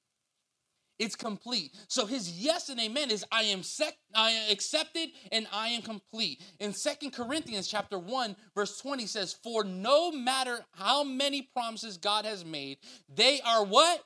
It's 1.00 1.16
complete. 1.16 1.76
So 1.88 2.06
his 2.06 2.32
yes 2.32 2.70
and 2.70 2.80
amen 2.80 3.12
is 3.12 3.24
I 3.32 3.44
am 3.44 3.62
sec- 3.62 3.98
I 4.16 4.32
am 4.32 4.52
accepted 4.52 5.10
and 5.32 5.48
I 5.54 5.70
am 5.70 5.84
complete. 5.84 6.42
In 6.60 6.74
Second 6.74 7.12
Corinthians 7.12 7.68
chapter 7.68 8.00
1 8.00 8.36
verse 8.56 8.80
20 8.80 9.06
says 9.06 9.36
for 9.44 9.64
no 9.64 10.12
matter 10.12 10.66
how 10.72 11.04
many 11.04 11.44
promises 11.44 11.98
God 11.98 12.26
has 12.26 12.44
made, 12.44 12.78
they 13.14 13.42
are 13.42 13.64
what? 13.64 14.04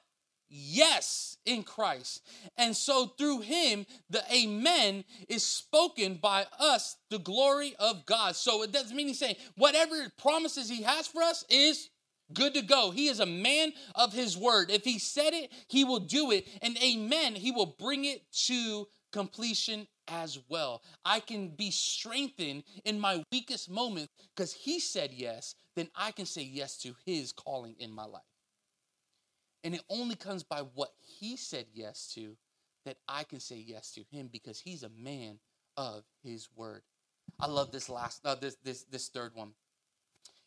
Yes, 0.54 1.38
in 1.46 1.64
Christ. 1.64 2.28
And 2.58 2.76
so 2.76 3.06
through 3.18 3.40
him, 3.40 3.86
the 4.10 4.22
amen 4.34 5.06
is 5.30 5.46
spoken 5.46 6.16
by 6.16 6.46
us, 6.60 6.98
the 7.10 7.20
glory 7.20 7.74
of 7.80 8.06
God. 8.06 8.36
So 8.36 8.62
it 8.62 8.74
doesn't 8.74 8.94
mean 8.94 9.08
he's 9.08 9.20
saying 9.20 9.38
whatever 9.56 9.96
promises 10.18 10.70
he 10.70 10.84
has 10.84 11.08
for 11.08 11.22
us 11.22 11.46
is 11.50 11.90
good 12.34 12.54
to 12.54 12.62
go. 12.62 12.92
He 12.92 13.08
is 13.08 13.20
a 13.20 13.26
man 13.26 13.74
of 13.96 14.14
his 14.14 14.38
word. 14.38 14.72
If 14.72 14.84
he 14.84 15.00
said 15.00 15.34
it, 15.34 15.52
he 15.68 15.84
will 15.84 16.00
do 16.00 16.32
it. 16.32 16.48
And 16.62 16.78
amen, 16.82 17.36
he 17.36 17.52
will 17.52 17.76
bring 17.78 18.06
it 18.06 18.24
to 18.48 18.88
completion 19.12 19.88
as 20.08 20.40
well. 20.50 20.82
I 21.06 21.20
can 21.20 21.50
be 21.50 21.72
strengthened 21.72 22.64
in 22.86 23.00
my 23.00 23.24
weakest 23.32 23.70
moments 23.70 24.12
because 24.36 24.54
he 24.54 24.80
said 24.80 25.12
yes, 25.14 25.56
then 25.76 25.90
I 25.96 26.12
can 26.12 26.26
say 26.26 26.42
yes 26.42 26.78
to 26.80 26.96
his 27.06 27.32
calling 27.32 27.76
in 27.80 27.92
my 27.92 28.06
life. 28.06 28.22
And 29.64 29.76
it 29.76 29.82
only 29.90 30.16
comes 30.16 30.44
by 30.44 30.62
what 30.74 30.90
he 31.00 31.38
said 31.38 31.66
yes 31.74 32.12
to 32.16 32.36
that 32.86 32.98
I 33.08 33.24
can 33.24 33.40
say 33.40 33.58
yes 33.58 33.92
to 33.94 34.04
him 34.12 34.30
because 34.32 34.60
he's 34.60 34.84
a 34.84 34.90
man 34.90 35.38
of 35.78 36.04
his 36.24 36.50
word. 36.56 36.82
I 37.40 37.48
love 37.48 37.72
this 37.72 37.90
last 37.90 38.26
uh, 38.26 38.36
this 38.36 38.58
this 38.64 38.84
this 38.84 39.10
third 39.10 39.32
one 39.36 39.54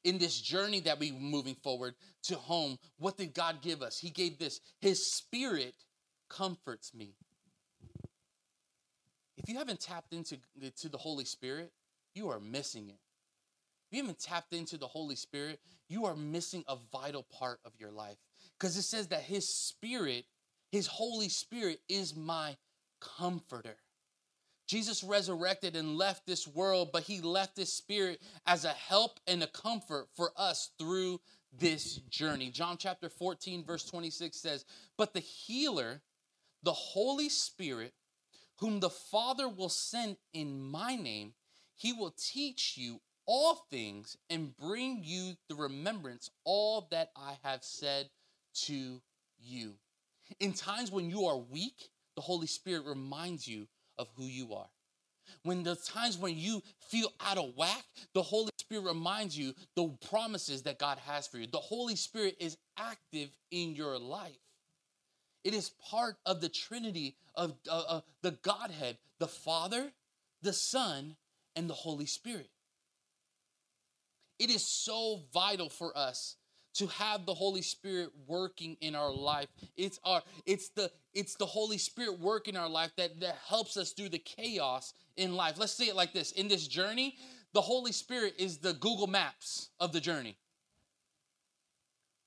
in 0.04 0.18
this 0.18 0.40
journey 0.40 0.80
that 0.80 1.00
we're 1.00 1.14
moving 1.14 1.56
forward 1.56 1.94
to 2.24 2.36
home, 2.36 2.78
what 2.98 3.16
did 3.16 3.34
God 3.34 3.62
give 3.62 3.82
us? 3.82 3.98
He 3.98 4.10
gave 4.10 4.38
this 4.38 4.60
His 4.80 5.12
Spirit 5.12 5.74
comforts 6.28 6.94
me. 6.94 7.14
If 9.36 9.48
you 9.48 9.58
haven't 9.58 9.80
tapped 9.80 10.12
into 10.12 10.38
to 10.78 10.88
the 10.88 10.98
Holy 10.98 11.24
Spirit, 11.24 11.72
you 12.14 12.30
are 12.30 12.40
missing 12.40 12.88
it. 12.88 12.98
If 13.90 13.96
you 13.96 14.02
haven't 14.02 14.20
tapped 14.20 14.52
into 14.52 14.78
the 14.78 14.86
Holy 14.86 15.16
Spirit, 15.16 15.60
you 15.88 16.06
are 16.06 16.16
missing 16.16 16.64
a 16.68 16.76
vital 16.92 17.24
part 17.24 17.60
of 17.64 17.72
your 17.78 17.90
life. 17.90 18.16
Because 18.58 18.76
it 18.76 18.82
says 18.82 19.08
that 19.08 19.22
His 19.22 19.48
Spirit, 19.48 20.24
His 20.70 20.86
Holy 20.86 21.28
Spirit, 21.28 21.80
is 21.88 22.14
my 22.14 22.56
comforter. 23.00 23.76
Jesus 24.66 25.04
resurrected 25.04 25.76
and 25.76 25.96
left 25.96 26.26
this 26.26 26.48
world, 26.48 26.90
but 26.92 27.02
he 27.02 27.20
left 27.20 27.56
his 27.56 27.72
spirit 27.72 28.20
as 28.46 28.64
a 28.64 28.70
help 28.70 29.20
and 29.26 29.42
a 29.42 29.46
comfort 29.46 30.08
for 30.14 30.32
us 30.36 30.70
through 30.78 31.20
this 31.58 31.96
journey. 32.08 32.50
John 32.50 32.76
chapter 32.78 33.08
14, 33.08 33.64
verse 33.64 33.84
26 33.84 34.36
says, 34.36 34.64
But 34.96 35.12
the 35.12 35.20
healer, 35.20 36.02
the 36.62 36.72
Holy 36.72 37.28
Spirit, 37.28 37.92
whom 38.58 38.80
the 38.80 38.90
Father 38.90 39.48
will 39.48 39.68
send 39.68 40.16
in 40.32 40.60
my 40.60 40.96
name, 40.96 41.34
he 41.76 41.92
will 41.92 42.14
teach 42.16 42.76
you 42.76 43.00
all 43.26 43.66
things 43.70 44.16
and 44.30 44.56
bring 44.56 45.00
you 45.02 45.34
the 45.48 45.54
remembrance 45.54 46.30
all 46.44 46.88
that 46.90 47.10
I 47.16 47.38
have 47.42 47.64
said 47.64 48.10
to 48.66 49.00
you. 49.38 49.74
In 50.40 50.52
times 50.52 50.90
when 50.90 51.10
you 51.10 51.26
are 51.26 51.36
weak, 51.36 51.90
the 52.16 52.22
Holy 52.22 52.46
Spirit 52.46 52.84
reminds 52.86 53.46
you 53.48 53.66
of 53.98 54.08
who 54.16 54.24
you 54.24 54.54
are. 54.54 54.68
When 55.42 55.62
the 55.62 55.76
times 55.76 56.18
when 56.18 56.36
you 56.36 56.62
feel 56.88 57.12
out 57.20 57.38
of 57.38 57.56
whack, 57.56 57.84
the 58.14 58.22
Holy 58.22 58.50
Spirit 58.58 58.84
reminds 58.84 59.36
you 59.36 59.54
the 59.74 59.88
promises 60.08 60.62
that 60.62 60.78
God 60.78 60.98
has 60.98 61.26
for 61.26 61.38
you. 61.38 61.46
The 61.46 61.58
Holy 61.58 61.96
Spirit 61.96 62.36
is 62.40 62.56
active 62.78 63.30
in 63.50 63.74
your 63.74 63.98
life. 63.98 64.38
It 65.44 65.54
is 65.54 65.70
part 65.90 66.16
of 66.24 66.40
the 66.40 66.48
Trinity 66.48 67.16
of 67.34 67.54
uh, 67.70 67.82
uh, 67.88 68.00
the 68.22 68.32
Godhead, 68.42 68.96
the 69.18 69.28
Father, 69.28 69.92
the 70.42 70.52
Son, 70.52 71.16
and 71.54 71.68
the 71.68 71.74
Holy 71.74 72.06
Spirit. 72.06 72.48
It 74.38 74.50
is 74.50 74.64
so 74.64 75.20
vital 75.32 75.68
for 75.68 75.96
us 75.96 76.36
to 76.74 76.86
have 76.88 77.24
the 77.24 77.34
Holy 77.34 77.62
Spirit 77.62 78.10
working 78.26 78.76
in 78.80 78.94
our 78.94 79.12
life. 79.12 79.48
It's 79.76 79.98
our 80.04 80.22
it's 80.44 80.68
the 80.70 80.90
it's 81.12 81.36
the 81.36 81.46
Holy 81.46 81.78
Spirit 81.78 82.18
work 82.18 82.48
in 82.48 82.56
our 82.56 82.68
life 82.68 82.92
that, 82.96 83.20
that 83.20 83.36
helps 83.46 83.76
us 83.76 83.92
through 83.92 84.10
the 84.10 84.18
chaos 84.18 84.92
in 85.16 85.36
life. 85.36 85.58
Let's 85.58 85.72
say 85.72 85.84
it 85.84 85.96
like 85.96 86.12
this. 86.12 86.32
In 86.32 86.48
this 86.48 86.66
journey, 86.66 87.16
the 87.52 87.60
Holy 87.60 87.92
Spirit 87.92 88.34
is 88.38 88.58
the 88.58 88.72
Google 88.74 89.06
Maps 89.06 89.70
of 89.78 89.92
the 89.92 90.00
journey. 90.00 90.36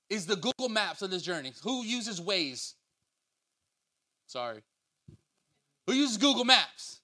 Is 0.08 0.24
the 0.24 0.36
Google 0.36 0.70
Maps 0.70 1.02
of 1.02 1.10
this 1.10 1.22
journey. 1.22 1.52
Who 1.62 1.84
uses 1.84 2.18
Waze? 2.18 2.72
Sorry. 4.26 4.62
Who 5.86 5.92
uses 5.92 6.16
Google 6.16 6.44
Maps? 6.44 7.00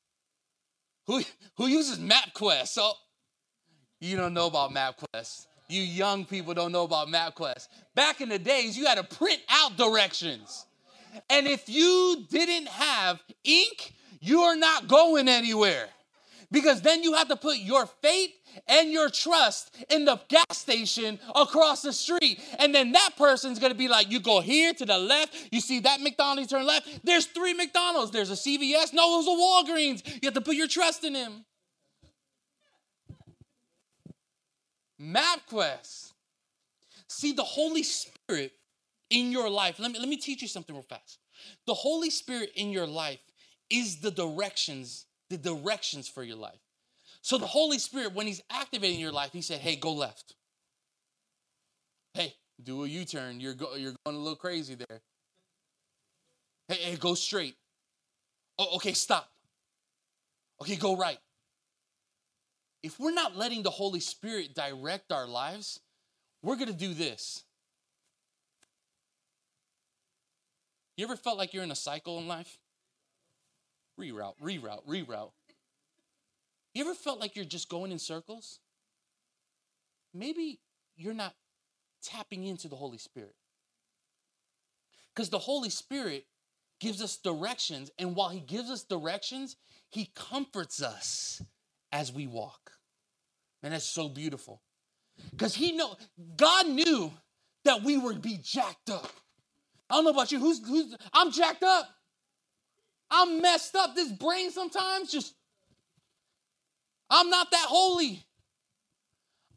Who 1.07 1.23
who 1.57 1.67
uses 1.67 1.99
MapQuest? 1.99 2.69
So 2.69 2.93
you 4.01 4.17
don't 4.17 4.33
know 4.33 4.47
about 4.47 4.71
MapQuest. 4.71 5.47
You 5.75 5.83
young 5.83 6.25
people 6.25 6.54
don't 6.54 6.71
know 6.71 6.85
about 6.85 7.09
MapQuest. 7.09 7.66
Back 7.97 8.21
in 8.21 8.28
the 8.28 8.38
days, 8.38 8.78
you 8.78 8.87
had 8.87 8.97
to 8.97 9.02
print 9.02 9.40
out 9.49 9.76
directions. 9.76 10.66
And 11.28 11.49
if 11.49 11.69
you 11.69 12.25
didn't 12.31 12.69
have 12.69 13.21
ink, 13.43 13.93
you 14.21 14.43
are 14.43 14.54
not 14.54 14.87
going 14.87 15.28
anywhere. 15.28 15.88
Because 16.52 16.81
then 16.81 17.02
you 17.02 17.14
have 17.14 17.26
to 17.28 17.37
put 17.37 17.59
your 17.59 17.87
faith 17.87 18.31
and 18.69 18.93
your 18.93 19.11
trust 19.11 19.75
in 19.90 20.04
the 20.04 20.21
gas 20.28 20.45
station 20.52 21.19
across 21.35 21.83
the 21.83 21.93
street. 21.93 22.38
And 22.61 22.73
then 22.73 22.93
that 22.93 23.16
person's 23.16 23.59
gonna 23.59 23.75
be 23.75 23.88
like, 23.88 24.12
you 24.12 24.21
go 24.21 24.40
here 24.40 24.73
to 24.75 24.87
the 24.87 24.97
left, 24.97 25.49
you 25.50 25.61
see 25.61 25.81
that 25.81 26.00
McDonald's, 26.00 26.50
turn 26.50 26.64
left. 26.64 27.00
There's 27.02 27.26
three 27.26 27.54
McDonald's. 27.54 28.12
There's 28.12 28.31
a 28.31 28.35
CVS, 28.35 28.93
no, 28.93 29.16
there's 29.16 29.26
a 29.26 29.31
Walgreens. 29.31 30.07
You 30.23 30.28
have 30.28 30.35
to 30.35 30.40
put 30.40 30.54
your 30.54 30.69
trust 30.69 31.02
in 31.02 31.16
him. 31.16 31.45
MapQuest. 35.05 36.13
See 37.09 37.33
the 37.33 37.43
Holy 37.43 37.83
Spirit 37.83 38.53
in 39.11 39.31
your 39.31 39.51
life. 39.51 39.79
Let 39.79 39.93
me, 39.93 39.99
let 39.99 40.09
me 40.09 40.17
teach 40.17 40.43
you 40.43 40.49
something 40.49 40.75
real 40.75 40.83
fast. 40.83 41.19
The 41.67 41.75
Holy 41.75 42.11
Spirit 42.11 42.53
in 42.55 42.71
your 42.71 42.87
life 42.87 43.21
is 43.71 43.97
the 43.97 44.11
directions, 44.11 45.07
the 45.31 45.37
directions 45.37 46.09
for 46.09 46.23
your 46.23 46.37
life. 46.37 46.61
So 47.21 47.39
the 47.39 47.47
Holy 47.47 47.79
Spirit, 47.79 48.15
when 48.15 48.27
He's 48.27 48.43
activating 48.51 49.01
your 49.01 49.13
life, 49.13 49.33
He 49.33 49.43
said, 49.43 49.61
Hey, 49.61 49.77
go 49.77 49.93
left. 49.93 50.35
Hey, 52.15 52.35
do 52.63 52.85
a 52.85 52.87
U-turn. 52.87 53.41
You're, 53.41 53.55
go, 53.55 53.75
you're 53.75 53.95
going 54.05 54.17
a 54.17 54.21
little 54.21 54.37
crazy 54.37 54.75
there. 54.75 55.01
Hey, 56.69 56.77
hey, 56.77 56.97
go 56.97 57.15
straight. 57.15 57.57
Oh, 58.59 58.77
okay, 58.77 58.93
stop. 58.93 59.29
Okay, 60.63 60.77
go 60.77 60.97
right 60.97 61.19
if 62.85 63.00
we're 63.00 63.12
not 63.12 63.35
letting 63.35 63.62
the 63.62 63.71
Holy 63.71 63.99
Spirit 63.99 64.55
direct 64.55 65.11
our 65.11 65.26
lives, 65.26 65.81
we're 66.43 66.57
going 66.57 66.69
to 66.69 66.75
do 66.75 66.93
this. 66.93 67.43
You 70.99 71.07
ever 71.07 71.16
felt 71.16 71.38
like 71.38 71.55
you're 71.55 71.64
in 71.64 71.70
a 71.70 71.77
cycle 71.77 72.18
in 72.18 72.29
life? 72.29 72.59
Reroute, 73.99 74.35
reroute, 74.38 74.87
reroute. 74.87 75.31
You 76.75 76.85
ever 76.85 76.94
felt 76.94 77.20
like 77.20 77.35
you're 77.35 77.47
just 77.47 77.70
going 77.70 77.90
in 77.90 77.99
circles? 77.99 78.59
Maybe 80.12 80.61
you're 80.94 81.14
not 81.14 81.35
tapping 82.03 82.44
into 82.44 82.68
the 82.68 82.77
Holy 82.77 82.99
Spirit. 82.99 83.35
Because 85.14 85.31
the 85.31 85.38
Holy 85.38 85.70
Spirit 85.70 86.27
gives 86.81 87.01
us 87.01 87.16
directions, 87.16 87.90
and 87.99 88.14
while 88.14 88.29
He 88.29 88.40
gives 88.40 88.68
us 88.68 88.83
directions, 88.83 89.57
He 89.88 90.11
comforts 90.14 90.83
us 90.83 91.40
as 91.94 92.12
we 92.12 92.26
walk. 92.26 92.72
And 93.62 93.72
that's 93.72 93.88
so 93.88 94.09
beautiful. 94.09 94.61
Because 95.30 95.54
he 95.54 95.72
know 95.72 95.96
God 96.37 96.68
knew 96.68 97.12
that 97.64 97.83
we 97.83 97.96
would 97.96 98.20
be 98.20 98.38
jacked 98.42 98.90
up. 98.90 99.09
I 99.88 99.94
don't 99.94 100.04
know 100.04 100.11
about 100.11 100.33
you. 100.33 100.40
Who's 100.40 100.66
who's 100.66 100.94
I'm 101.12 101.30
jacked 101.30 101.62
up. 101.62 101.88
I'm 103.11 103.40
messed 103.40 103.76
up. 103.76 103.94
This 103.94 104.11
brain 104.11 104.50
sometimes 104.50 105.11
just 105.11 105.35
I'm 107.09 107.30
not 107.30 107.50
that 107.52 107.66
holy. 107.68 108.24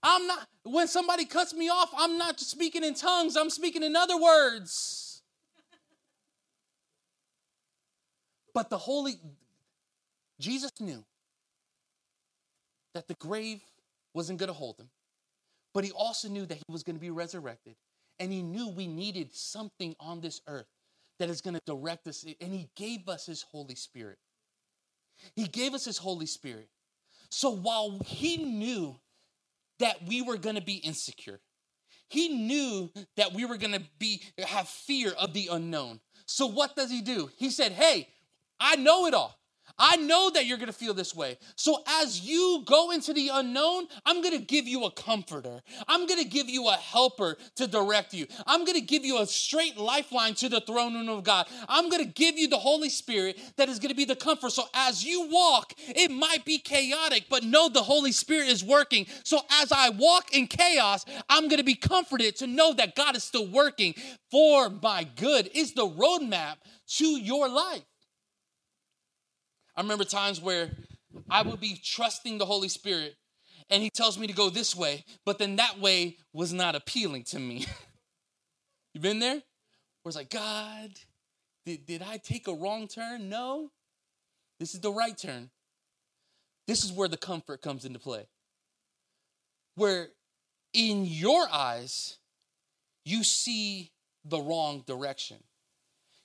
I'm 0.04 0.28
not 0.28 0.48
when 0.64 0.88
somebody 0.88 1.26
cuts 1.26 1.56
me 1.56 1.70
off, 1.70 1.90
I'm 1.98 2.20
not 2.20 2.40
speaking 2.40 2.84
in 2.84 2.94
tongues, 2.94 3.36
I'm 3.36 3.50
speaking 3.50 3.82
in 3.82 3.96
other 3.96 4.22
words. 4.22 5.24
But 8.54 8.70
the 8.70 8.78
holy 8.78 9.20
Jesus 10.40 10.72
knew 10.80 11.04
that 12.98 13.08
the 13.08 13.14
grave 13.20 13.62
wasn't 14.16 14.40
going 14.40 14.48
to 14.48 14.54
hold 14.54 14.80
him. 14.80 14.90
But 15.72 15.84
he 15.84 15.92
also 15.92 16.28
knew 16.28 16.48
that 16.48 16.58
he 16.58 16.64
was 16.68 16.82
going 16.82 16.96
to 16.96 17.00
be 17.00 17.12
resurrected. 17.12 17.76
And 18.20 18.34
he 18.34 18.42
knew 18.42 18.70
we 18.70 18.88
needed 18.88 19.30
something 19.36 19.96
on 20.00 20.20
this 20.20 20.42
earth 20.48 20.66
that 21.20 21.30
is 21.30 21.42
going 21.42 21.54
to 21.54 21.62
direct 21.68 22.08
us. 22.08 22.26
And 22.42 22.52
he 22.52 22.70
gave 22.76 23.08
us 23.08 23.28
his 23.28 23.44
Holy 23.52 23.76
Spirit. 23.76 24.18
He 25.36 25.44
gave 25.44 25.76
us 25.76 25.86
his 25.86 26.00
Holy 26.00 26.26
Spirit. 26.26 26.70
So 27.30 27.52
while 27.52 28.00
he 28.04 28.38
knew 28.38 28.96
that 29.78 29.98
we 30.08 30.24
were 30.24 30.38
going 30.38 30.56
to 30.56 30.62
be 30.62 30.78
insecure, 30.78 31.40
he 32.10 32.30
knew 32.30 32.90
that 33.16 33.34
we 33.34 33.46
were 33.46 33.58
going 33.58 33.74
to 33.74 33.84
be 34.00 34.24
have 34.40 34.68
fear 34.68 35.12
of 35.12 35.34
the 35.34 35.50
unknown. 35.52 36.00
So 36.26 36.48
what 36.48 36.76
does 36.76 36.90
he 36.90 37.02
do? 37.02 37.30
He 37.38 37.52
said, 37.52 37.74
"Hey, 37.74 38.08
I 38.60 38.76
know 38.78 39.06
it 39.06 39.14
all. 39.14 39.37
I 39.80 39.98
know 39.98 40.30
that 40.32 40.46
you're 40.46 40.58
going 40.58 40.68
to 40.68 40.74
feel 40.74 40.94
this 40.94 41.16
way. 41.16 41.38
So 41.56 41.84
as 42.02 42.22
you 42.22 42.64
go 42.66 42.92
into 42.92 43.14
the 43.14 43.30
unknown, 43.34 43.88
I'm 44.06 44.22
going 44.22 44.38
to 44.38 44.44
give 44.44 44.68
you 44.68 44.86
a 44.86 44.92
comforter. 44.92 45.62
I'm 45.88 46.08
going 46.08 46.22
to 46.22 46.28
give 46.28 46.50
you 46.50 46.68
a 46.70 46.74
helper 46.74 47.38
to 47.56 47.68
direct 47.68 48.14
you. 48.14 48.26
I'm 48.46 48.66
going 48.66 48.80
to 48.80 48.86
give 48.86 49.06
you 49.06 49.20
a 49.20 49.26
straight 49.26 49.78
lifeline 49.78 50.34
to 50.36 50.50
the 50.50 50.62
throne 50.62 50.94
room 50.94 51.10
of 51.10 51.24
God. 51.24 51.48
I'm 51.68 51.90
going 51.90 52.04
to 52.04 52.10
give 52.10 52.38
you 52.38 52.48
the 52.48 52.58
Holy 52.58 52.90
Spirit 52.90 53.40
that 53.58 53.70
is 53.70 53.80
going 53.80 53.90
to 53.90 53.96
be 53.96 54.06
the 54.06 54.16
comfort. 54.16 54.52
So 54.52 54.64
as 54.74 55.04
you 55.04 55.28
walk, 55.30 55.74
it 55.78 56.12
might 56.12 56.46
be 56.46 56.58
chaotic, 56.58 57.26
but 57.30 57.44
know 57.44 57.70
the 57.70 57.84
Holy 57.84 58.12
Spirit 58.12 58.48
is 58.48 58.64
working. 58.64 59.06
So 59.24 59.42
as 59.62 59.72
I 59.72 59.90
walk 59.90 60.36
in 60.36 60.48
chaos, 60.48 61.06
I'm 61.30 61.48
going 61.48 61.60
to 61.60 61.64
be 61.64 61.76
comforted 61.76 62.36
to 62.38 62.48
know 62.48 62.74
that 62.74 62.96
God 62.96 63.16
is 63.16 63.24
still 63.24 63.48
working 63.48 63.94
for 64.32 64.70
my 64.70 65.04
good. 65.16 65.50
Is 65.54 65.74
the 65.74 65.88
roadmap 65.88 66.56
to 66.98 67.06
your 67.06 67.50
life. 67.50 67.84
I 69.78 69.82
remember 69.82 70.04
times 70.04 70.42
where 70.42 70.72
I 71.30 71.44
would 71.44 71.60
be 71.60 71.80
trusting 71.82 72.40
the 72.40 72.46
Holy 72.46 72.68
Spirit 72.68 73.16
and 73.70 73.84
he 73.84 73.92
tells 73.92 74.18
me 74.18 74.26
to 74.26 74.34
go 74.34 74.50
this 74.50 74.76
way, 74.76 75.04
but 75.24 75.38
then 75.38 75.58
that 75.58 75.80
way 75.80 76.18
was 76.34 76.52
not 76.52 76.74
appealing 76.74 77.24
to 77.26 77.40
me. 77.40 77.66
you 78.94 79.00
been 79.00 79.20
there? 79.20 79.42
Where 80.02 80.10
it's 80.10 80.16
like, 80.16 80.32
God, 80.32 80.92
did, 81.66 81.86
did 81.86 82.02
I 82.02 82.18
take 82.18 82.48
a 82.48 82.54
wrong 82.54 82.88
turn? 82.88 83.30
No. 83.30 83.72
This 84.60 84.74
is 84.74 84.80
the 84.80 84.92
right 84.92 85.18
turn. 85.18 85.52
This 86.66 86.84
is 86.84 86.92
where 86.92 87.08
the 87.08 87.18
comfort 87.18 87.62
comes 87.62 87.86
into 87.86 88.00
play. 88.00 88.28
Where 89.76 90.08
in 90.74 91.06
your 91.06 91.48
eyes, 91.52 92.18
you 93.06 93.24
see 93.24 93.92
the 94.26 94.40
wrong 94.40 94.84
direction. 94.88 95.38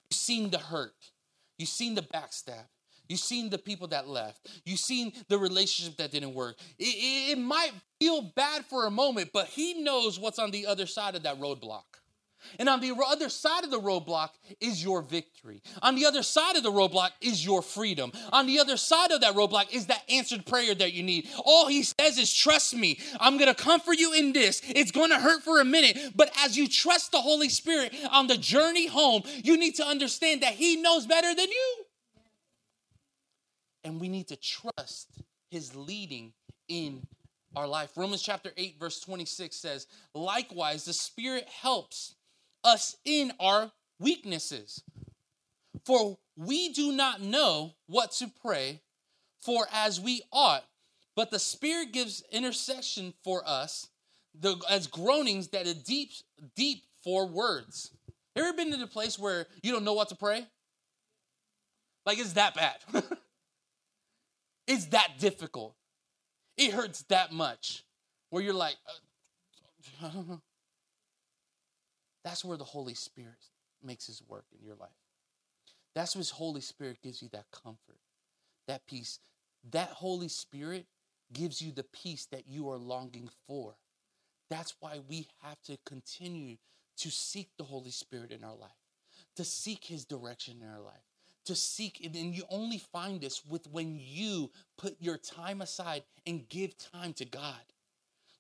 You've 0.09 0.17
seen 0.17 0.51
the 0.51 0.59
hurt. 0.59 1.11
You've 1.59 1.69
seen 1.69 1.95
the 1.95 2.03
backstab. 2.03 2.67
You've 3.09 3.21
seen 3.21 3.51
the 3.51 3.59
people 3.59 3.89
that 3.89 4.09
left. 4.09 4.49
You've 4.65 4.79
seen 4.79 5.13
the 5.29 5.39
relationship 5.39 5.97
that 5.99 6.13
didn't 6.13 6.35
work. 6.35 6.57
It, 6.79 7.33
it, 7.33 7.39
might 7.39 7.73
feel 8.01 8.23
bad 8.23 8.65
for 8.65 8.87
a 8.87 8.91
moment, 8.91 9.31
but 9.33 9.47
he 9.47 9.83
knows 9.83 10.19
what's 10.19 10.39
on 10.39 10.51
the 10.51 10.67
other 10.67 10.87
side 10.87 11.15
of 11.15 11.25
that 11.25 11.41
roadblock. 11.41 11.83
And 12.59 12.69
on 12.69 12.81
the 12.81 12.95
other 13.07 13.29
side 13.29 13.65
of 13.65 13.71
the 13.71 13.81
roadblock 13.81 14.31
is 14.61 14.83
your 14.83 15.03
victory. 15.03 15.63
On 15.81 15.95
the 15.95 16.07
other 16.07 16.23
side 16.23 16.57
of 16.57 16.63
the 16.63 16.71
roadblock 16.71 17.11
is 17.21 17.45
your 17.45 17.63
freedom. 17.63 18.13
On 18.33 18.47
the 18.47 18.59
other 18.59 18.77
side 18.77 19.11
of 19.11 19.21
that 19.21 19.35
roadblock 19.35 19.73
is 19.73 19.87
that 19.87 20.03
answered 20.11 20.45
prayer 20.47 20.75
that 20.75 20.93
you 20.93 21.03
need. 21.03 21.29
All 21.45 21.69
he 21.69 21.83
says 21.83 22.19
is, 22.19 22.33
Trust 22.33 22.75
me. 22.75 22.99
I'm 23.21 23.39
going 23.39 23.53
to 23.53 23.63
comfort 23.63 23.99
you 23.99 24.13
in 24.13 24.33
this. 24.33 24.61
It's 24.67 24.91
going 24.91 25.11
to 25.11 25.19
hurt 25.19 25.43
for 25.43 25.61
a 25.61 25.65
minute. 25.65 26.13
But 26.15 26.31
as 26.45 26.57
you 26.57 26.69
trust 26.69 27.13
the 27.13 27.21
Holy 27.21 27.49
Spirit 27.49 27.95
on 28.11 28.27
the 28.27 28.37
journey 28.37 28.87
home, 28.87 29.23
you 29.43 29.57
need 29.57 29.77
to 29.77 29.87
understand 29.87 30.43
that 30.43 30.55
he 30.55 30.77
knows 30.77 31.07
better 31.07 31.35
than 31.35 31.49
you. 31.49 31.82
And 33.85 34.01
we 34.01 34.09
need 34.09 34.29
to 34.29 34.37
trust 34.37 35.23
his 35.51 35.75
leading 35.75 36.33
in 36.69 37.07
our 37.55 37.67
life. 37.67 37.91
Romans 37.97 38.23
chapter 38.23 38.51
8, 38.57 38.77
verse 38.79 39.01
26 39.01 39.55
says, 39.55 39.87
Likewise, 40.15 40.85
the 40.85 40.93
Spirit 40.93 41.49
helps 41.49 42.15
us 42.65 42.97
in 43.05 43.33
our 43.41 43.71
weaknesses. 43.99 44.83
For 45.85 46.19
we 46.37 46.73
do 46.73 46.93
not 46.93 47.21
know 47.21 47.75
what 47.87 48.13
to 48.13 48.31
pray 48.43 48.81
for 49.41 49.67
as 49.73 50.01
we 50.01 50.23
ought, 50.33 50.65
but 51.17 51.31
the 51.31 51.39
Spirit 51.39 51.93
gives 51.93 52.23
intercession 52.31 53.13
for 53.25 53.43
us 53.47 53.89
the, 54.39 54.57
as 54.71 54.87
groanings 54.87 55.49
that 55.49 55.67
are 55.67 55.75
deep, 55.75 56.11
deep 56.57 56.85
for 57.03 57.27
words. 57.27 57.91
Ever 58.35 58.53
been 58.53 58.73
in 58.73 58.81
a 58.81 58.87
place 58.87 59.19
where 59.19 59.47
you 59.63 59.73
don't 59.73 59.85
know 59.85 59.93
what 59.93 60.09
to 60.09 60.15
pray? 60.15 60.47
Like 62.07 62.19
it's 62.19 62.33
that 62.35 62.55
bad. 62.55 62.77
it's 64.73 64.87
that 64.87 65.19
difficult. 65.19 65.75
It 66.57 66.73
hurts 66.73 67.03
that 67.05 67.33
much 67.33 67.85
where 68.31 68.43
you're 68.43 68.55
like, 68.55 68.77
uh. 70.03 70.09
That's 72.25 72.45
where 72.45 72.57
the 72.57 72.65
Holy 72.65 72.95
Spirit 72.95 73.51
makes 73.83 74.07
his 74.07 74.23
work 74.29 74.45
in 74.57 74.65
your 74.65 74.77
life. 74.77 74.91
That's 75.95 76.15
where 76.15 76.21
his 76.21 76.31
Holy 76.31 76.61
Spirit 76.61 76.99
gives 77.03 77.21
you 77.21 77.29
that 77.33 77.47
comfort, 77.51 77.99
that 78.69 78.87
peace. 78.87 79.19
That 79.71 79.89
Holy 79.89 80.29
Spirit 80.29 80.87
gives 81.33 81.61
you 81.61 81.73
the 81.73 81.85
peace 81.85 82.27
that 82.27 82.45
you 82.49 82.71
are 82.71 82.79
longing 82.79 83.29
for. 83.47 83.75
That's 84.51 84.75
why 84.81 85.01
we 85.09 85.27
have 85.43 85.61
to 85.65 85.79
continue 85.85 86.57
to 86.99 87.11
seek 87.11 87.49
the 87.59 87.65
Holy 87.65 87.91
Spirit 87.91 88.31
in 88.31 88.45
our 88.45 88.55
life, 88.55 88.71
to 89.37 89.45
seek 89.45 89.85
his 89.85 90.05
direction 90.05 90.59
in 90.63 90.69
our 90.69 90.81
life, 90.81 91.12
to 91.47 91.55
seek 91.55 92.05
and 92.05 92.35
you 92.35 92.45
only 92.49 92.79
find 92.79 93.21
this 93.21 93.45
with 93.45 93.67
when 93.69 93.99
you 94.01 94.51
put 94.79 94.97
your 95.01 95.17
time 95.17 95.61
aside 95.61 96.03
and 96.27 96.49
give 96.49 96.77
time 96.79 97.13
to 97.15 97.25
God. 97.25 97.61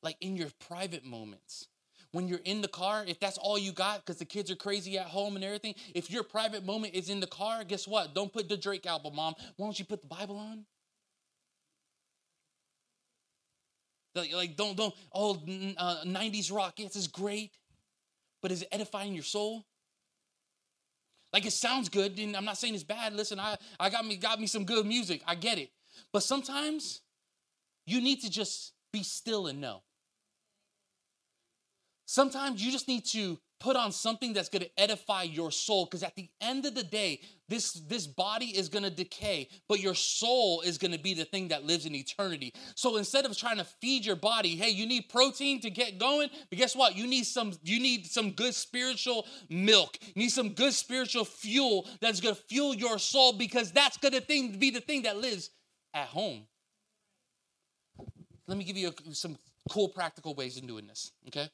Like 0.03 0.17
in 0.21 0.37
your 0.37 0.49
private 0.59 1.05
moments 1.05 1.69
when 2.12 2.29
you're 2.29 2.41
in 2.45 2.61
the 2.61 2.69
car, 2.69 3.05
if 3.07 3.19
that's 3.19 3.38
all 3.38 3.59
you 3.59 3.73
got, 3.73 4.05
because 4.05 4.19
the 4.19 4.25
kids 4.25 4.51
are 4.51 4.57
crazy 4.57 4.99
at 4.99 5.07
home 5.07 5.35
and 5.35 5.45
everything, 5.45 5.75
if 5.95 6.11
your 6.11 6.23
private 6.23 6.65
moment 6.65 6.95
is 6.95 7.09
in 7.09 7.21
the 7.21 7.27
car, 7.27 7.65
guess 7.65 7.88
what? 7.88 8.15
Don't 8.15 8.33
put 8.33 8.49
the 8.49 8.57
Drake 8.57 8.87
album, 8.87 9.17
mom. 9.17 9.35
Why 9.57 9.67
don't 9.67 9.79
you 9.79 9.87
put 9.87 10.03
the 10.03 10.09
Bible 10.09 10.37
on? 10.37 10.65
Like, 14.15 14.33
like 14.35 14.57
don't, 14.57 14.77
don't, 14.77 14.95
oh, 15.15 15.43
uh, 15.79 16.05
90s 16.05 16.53
rock, 16.55 16.75
yes, 16.77 16.97
it's 16.97 17.07
great, 17.07 17.53
but 18.43 18.53
is 18.53 18.61
it 18.61 18.69
edifying 18.71 19.15
your 19.15 19.25
soul? 19.25 19.65
Like 21.33 21.47
it 21.47 21.53
sounds 21.53 21.88
good, 21.88 22.18
and 22.18 22.37
I'm 22.37 22.45
not 22.45 22.59
saying 22.59 22.75
it's 22.75 22.85
bad. 22.85 23.14
Listen, 23.14 23.40
I, 23.40 23.57
I 23.81 23.88
got 23.88 24.07
me 24.07 24.16
got 24.16 24.40
me 24.40 24.47
some 24.47 24.64
good 24.64 24.85
music. 24.87 25.23
I 25.27 25.35
get 25.35 25.59
it. 25.59 25.71
But 26.12 26.23
sometimes 26.23 27.01
you 27.87 28.01
need 28.01 28.21
to 28.23 28.31
just 28.31 28.73
be 28.92 29.03
still 29.03 29.47
and 29.47 29.61
know. 29.61 29.83
Sometimes 32.05 32.64
you 32.64 32.71
just 32.71 32.88
need 32.88 33.07
to 33.07 33.38
put 33.62 33.77
on 33.77 33.92
something 33.92 34.33
that's 34.33 34.48
going 34.48 34.62
to 34.62 34.70
edify 34.77 35.22
your 35.22 35.53
soul 35.53 35.85
because 35.85 36.03
at 36.03 36.16
the 36.16 36.29
end 36.40 36.66
of 36.66 36.75
the 36.75 36.83
day 36.83 37.20
this 37.48 37.75
this 37.75 38.09
body 38.09 38.46
is 38.46 38.68
going 38.68 38.83
to 38.83 38.90
decay 38.90 39.48
but 39.68 39.79
your 39.79 39.94
soul 39.94 40.62
is 40.62 40.79
going 40.79 40.90
to 40.90 40.98
be 40.98 41.14
the 41.14 41.25
thing 41.25 41.46
that 41.48 41.64
lives 41.64 41.87
in 41.87 41.94
eternity. 41.94 42.53
So 42.75 42.96
instead 42.96 43.25
of 43.25 43.38
trying 43.38 43.59
to 43.59 43.64
feed 43.64 44.05
your 44.05 44.16
body 44.16 44.57
hey 44.57 44.70
you 44.70 44.85
need 44.85 45.09
protein 45.09 45.61
to 45.61 45.70
get 45.70 45.98
going 45.98 46.29
but 46.51 46.59
guess 46.59 46.75
what? 46.75 46.96
You 46.96 47.07
need 47.07 47.25
some 47.25 47.53
you 47.62 47.79
need 47.79 48.07
some 48.07 48.33
good 48.33 48.53
spiritual 48.53 49.27
milk. 49.48 49.96
You 50.14 50.22
need 50.25 50.33
some 50.33 50.51
good 50.55 50.72
spiritual 50.72 51.25
fuel 51.25 51.88
that's 52.01 52.20
going 52.20 52.35
to 52.35 52.42
fuel 52.48 52.75
your 52.75 52.98
soul 52.98 53.33
because 53.33 53.70
that's 53.70 53.96
going 53.96 54.14
to 54.14 54.20
thing 54.20 54.59
be 54.59 54.70
the 54.70 54.81
thing 54.81 55.03
that 55.03 55.18
lives 55.18 55.51
at 55.94 56.09
home. 56.09 56.46
Let 58.48 58.59
me 58.59 58.64
give 58.64 58.77
you 58.77 58.92
some 59.12 59.38
cool 59.70 59.88
practical 59.88 60.35
ways 60.35 60.57
of 60.57 60.66
doing 60.66 60.88
this 60.88 61.12
okay? 61.29 61.48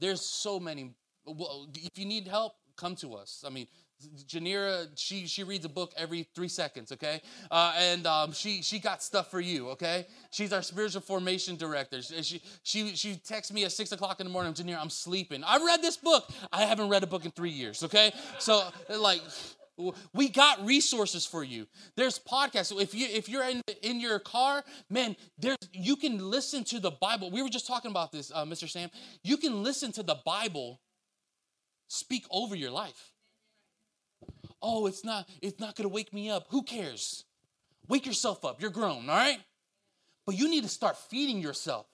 There's 0.00 0.22
so 0.22 0.58
many. 0.58 0.94
Well, 1.26 1.68
if 1.74 1.98
you 1.98 2.04
need 2.04 2.28
help, 2.28 2.54
come 2.76 2.96
to 2.96 3.14
us. 3.14 3.44
I 3.46 3.50
mean, 3.50 3.66
Janira, 4.26 4.88
she 4.96 5.26
she 5.26 5.44
reads 5.44 5.64
a 5.64 5.68
book 5.68 5.92
every 5.96 6.26
three 6.34 6.48
seconds, 6.48 6.92
okay? 6.92 7.20
Uh, 7.50 7.74
and 7.78 8.06
um, 8.06 8.32
she 8.32 8.62
she 8.62 8.78
got 8.78 9.02
stuff 9.02 9.30
for 9.30 9.40
you, 9.40 9.70
okay? 9.70 10.06
She's 10.30 10.52
our 10.52 10.62
spiritual 10.62 11.00
formation 11.00 11.56
director. 11.56 12.02
She 12.02 12.42
she 12.62 12.96
she 12.96 13.16
texts 13.16 13.52
me 13.52 13.64
at 13.64 13.72
six 13.72 13.92
o'clock 13.92 14.20
in 14.20 14.26
the 14.26 14.32
morning. 14.32 14.52
Janira, 14.52 14.80
I'm 14.80 14.90
sleeping. 14.90 15.42
I 15.44 15.64
read 15.64 15.80
this 15.80 15.96
book. 15.96 16.28
I 16.52 16.62
haven't 16.62 16.88
read 16.88 17.02
a 17.02 17.06
book 17.06 17.24
in 17.24 17.30
three 17.30 17.50
years, 17.50 17.82
okay? 17.84 18.12
So 18.38 18.62
like. 18.88 19.22
We 20.12 20.28
got 20.28 20.64
resources 20.64 21.26
for 21.26 21.42
you. 21.42 21.66
There's 21.96 22.16
podcasts. 22.16 22.66
So 22.66 22.78
if 22.78 22.94
you 22.94 23.08
if 23.10 23.28
you're 23.28 23.42
in 23.42 23.60
in 23.82 23.98
your 23.98 24.20
car, 24.20 24.62
man, 24.88 25.16
there's 25.36 25.56
you 25.72 25.96
can 25.96 26.30
listen 26.30 26.62
to 26.66 26.78
the 26.78 26.92
Bible. 26.92 27.32
We 27.32 27.42
were 27.42 27.48
just 27.48 27.66
talking 27.66 27.90
about 27.90 28.12
this, 28.12 28.30
uh, 28.32 28.44
Mr. 28.44 28.68
Sam. 28.68 28.88
You 29.24 29.36
can 29.36 29.64
listen 29.64 29.90
to 29.90 30.04
the 30.04 30.18
Bible 30.24 30.78
speak 31.94 32.24
over 32.30 32.54
your 32.54 32.70
life. 32.70 33.12
Oh, 34.62 34.86
it's 34.86 35.04
not 35.04 35.28
it's 35.42 35.60
not 35.60 35.76
going 35.76 35.88
to 35.88 35.94
wake 35.94 36.12
me 36.12 36.30
up. 36.30 36.46
Who 36.50 36.62
cares? 36.62 37.24
Wake 37.88 38.06
yourself 38.06 38.44
up. 38.44 38.60
You're 38.60 38.70
grown, 38.70 39.08
all 39.08 39.16
right? 39.16 39.38
But 40.26 40.36
you 40.36 40.48
need 40.48 40.62
to 40.62 40.70
start 40.70 40.96
feeding 40.96 41.38
yourself 41.38 41.86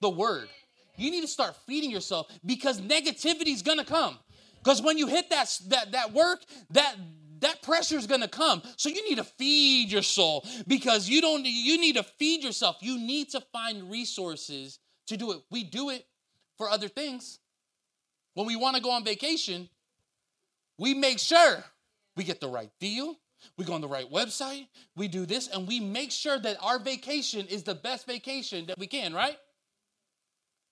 the 0.00 0.10
word. 0.10 0.48
You 0.96 1.10
need 1.10 1.22
to 1.22 1.28
start 1.28 1.56
feeding 1.66 1.90
yourself 1.90 2.26
because 2.44 2.80
negativity 2.80 3.48
is 3.48 3.62
going 3.62 3.78
to 3.78 3.84
come. 3.84 4.18
Because 4.62 4.82
when 4.82 4.98
you 4.98 5.06
hit 5.06 5.30
that, 5.30 5.58
that, 5.68 5.92
that 5.92 6.12
work, 6.12 6.40
that, 6.70 6.94
that 7.40 7.62
pressure 7.62 7.96
is 7.96 8.06
going 8.06 8.20
to 8.20 8.28
come. 8.28 8.62
So 8.76 8.88
you 8.88 9.08
need 9.08 9.16
to 9.16 9.24
feed 9.24 9.90
your 9.90 10.02
soul 10.02 10.46
because 10.66 11.08
you 11.08 11.20
don't 11.20 11.44
you 11.44 11.80
need 11.80 11.96
to 11.96 12.02
feed 12.02 12.44
yourself. 12.44 12.76
You 12.80 12.98
need 12.98 13.30
to 13.30 13.40
find 13.52 13.90
resources 13.90 14.78
to 15.06 15.16
do 15.16 15.32
it. 15.32 15.40
We 15.50 15.64
do 15.64 15.90
it 15.90 16.06
for 16.58 16.68
other 16.68 16.88
things. 16.88 17.40
When 18.34 18.46
we 18.46 18.56
want 18.56 18.76
to 18.76 18.82
go 18.82 18.90
on 18.90 19.04
vacation, 19.04 19.68
we 20.78 20.94
make 20.94 21.18
sure 21.18 21.64
we 22.16 22.24
get 22.24 22.40
the 22.40 22.48
right 22.48 22.70
deal. 22.80 23.16
We 23.56 23.64
go 23.64 23.72
on 23.72 23.80
the 23.80 23.88
right 23.88 24.10
website. 24.10 24.68
We 24.96 25.08
do 25.08 25.26
this 25.26 25.48
and 25.48 25.66
we 25.66 25.80
make 25.80 26.12
sure 26.12 26.38
that 26.38 26.56
our 26.62 26.78
vacation 26.78 27.46
is 27.46 27.64
the 27.64 27.74
best 27.74 28.06
vacation 28.06 28.66
that 28.66 28.78
we 28.78 28.86
can, 28.86 29.12
right? 29.12 29.36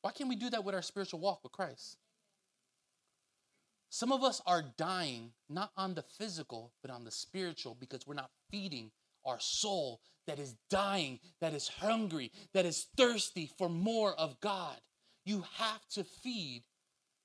Why 0.02 0.12
can't 0.12 0.28
we 0.28 0.36
do 0.36 0.50
that 0.50 0.64
with 0.64 0.74
our 0.74 0.82
spiritual 0.82 1.20
walk 1.20 1.40
with 1.42 1.52
Christ? 1.52 1.96
Some 3.90 4.12
of 4.12 4.22
us 4.22 4.40
are 4.46 4.62
dying 4.78 5.32
not 5.48 5.72
on 5.76 5.94
the 5.94 6.02
physical, 6.02 6.72
but 6.80 6.92
on 6.92 7.04
the 7.04 7.10
spiritual 7.10 7.76
because 7.78 8.06
we're 8.06 8.14
not 8.14 8.30
feeding 8.50 8.92
our 9.26 9.40
soul 9.40 10.00
that 10.26 10.38
is 10.38 10.54
dying, 10.70 11.18
that 11.40 11.54
is 11.54 11.66
hungry, 11.66 12.30
that 12.54 12.64
is 12.64 12.86
thirsty 12.96 13.50
for 13.58 13.68
more 13.68 14.14
of 14.14 14.40
God. 14.40 14.76
You 15.24 15.44
have 15.56 15.86
to 15.94 16.04
feed 16.04 16.62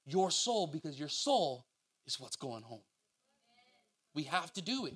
your 0.06 0.32
soul 0.32 0.68
because 0.68 1.00
your 1.00 1.10
soul 1.10 1.66
is 2.06 2.20
what's 2.20 2.36
going 2.36 2.64
home. 2.64 2.82
We 4.14 4.24
have 4.24 4.54
to 4.54 4.62
do 4.62 4.86
it. 4.86 4.96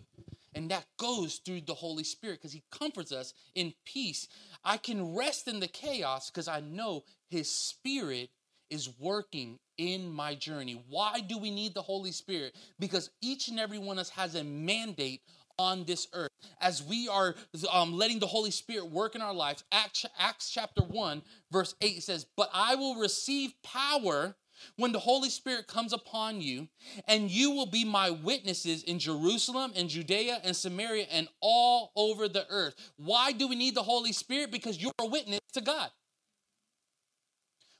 And 0.55 0.71
that 0.71 0.85
goes 0.97 1.41
through 1.45 1.61
the 1.61 1.73
Holy 1.73 2.03
Spirit 2.03 2.39
because 2.39 2.53
He 2.53 2.63
comforts 2.71 3.11
us 3.11 3.33
in 3.53 3.73
peace. 3.85 4.27
I 4.63 4.77
can 4.77 5.15
rest 5.15 5.47
in 5.47 5.59
the 5.59 5.67
chaos 5.67 6.29
because 6.29 6.47
I 6.47 6.61
know 6.61 7.03
His 7.29 7.49
Spirit 7.49 8.29
is 8.69 8.89
working 8.99 9.59
in 9.77 10.09
my 10.09 10.35
journey. 10.35 10.83
Why 10.89 11.19
do 11.21 11.37
we 11.37 11.51
need 11.51 11.73
the 11.73 11.81
Holy 11.81 12.11
Spirit? 12.11 12.55
Because 12.79 13.09
each 13.21 13.47
and 13.47 13.59
every 13.59 13.77
one 13.77 13.97
of 13.97 14.01
us 14.01 14.09
has 14.09 14.35
a 14.35 14.43
mandate 14.43 15.21
on 15.57 15.83
this 15.83 16.07
earth. 16.13 16.29
As 16.61 16.81
we 16.81 17.07
are 17.07 17.35
um, 17.71 17.93
letting 17.93 18.19
the 18.19 18.27
Holy 18.27 18.51
Spirit 18.51 18.89
work 18.89 19.15
in 19.15 19.21
our 19.21 19.33
lives, 19.33 19.63
Acts, 19.71 20.05
Acts 20.17 20.49
chapter 20.49 20.81
1, 20.81 21.21
verse 21.51 21.75
8 21.81 22.01
says, 22.01 22.25
But 22.37 22.49
I 22.53 22.75
will 22.75 22.95
receive 22.95 23.53
power 23.61 24.35
when 24.75 24.91
the 24.91 24.99
Holy 24.99 25.29
Spirit 25.29 25.67
comes 25.67 25.93
upon 25.93 26.41
you, 26.41 26.67
and 27.07 27.29
you 27.29 27.51
will 27.51 27.65
be 27.65 27.85
my 27.85 28.09
witnesses 28.09 28.83
in 28.83 28.99
Jerusalem 28.99 29.71
and 29.75 29.89
Judea 29.89 30.39
and 30.43 30.55
Samaria 30.55 31.05
and 31.11 31.27
all 31.41 31.91
over 31.95 32.27
the 32.27 32.45
earth. 32.49 32.75
Why 32.97 33.31
do 33.31 33.47
we 33.47 33.55
need 33.55 33.75
the 33.75 33.83
Holy 33.83 34.13
Spirit? 34.13 34.51
Because 34.51 34.81
you're 34.81 34.91
a 34.99 35.05
witness 35.05 35.39
to 35.53 35.61
God. 35.61 35.89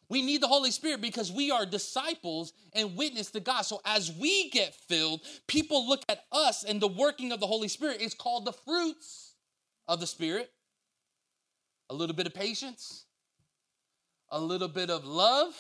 We 0.10 0.24
need 0.24 0.42
the 0.42 0.48
Holy 0.48 0.72
Spirit 0.72 1.02
because 1.02 1.32
we 1.32 1.52
are 1.52 1.68
disciples 1.68 2.54
and 2.74 2.98
witness 2.98 3.30
to 3.32 3.40
God. 3.40 3.62
So 3.62 3.80
as 3.86 4.12
we 4.12 4.50
get 4.50 4.74
filled, 4.74 5.22
people 5.48 5.88
look 5.88 6.02
at 6.10 6.26
us 6.32 6.64
and 6.64 6.82
the 6.82 6.88
working 6.88 7.32
of 7.32 7.40
the 7.40 7.46
Holy 7.46 7.68
Spirit 7.68 8.02
is 8.02 8.16
called 8.16 8.46
the 8.46 8.54
fruits 8.54 9.36
of 9.88 10.00
the 10.00 10.08
Spirit. 10.08 10.52
A 11.92 11.94
little 11.94 12.16
bit 12.16 12.28
of 12.28 12.34
patience, 12.34 13.06
a 14.30 14.40
little 14.40 14.68
bit 14.68 14.90
of 14.90 15.06
love, 15.06 15.56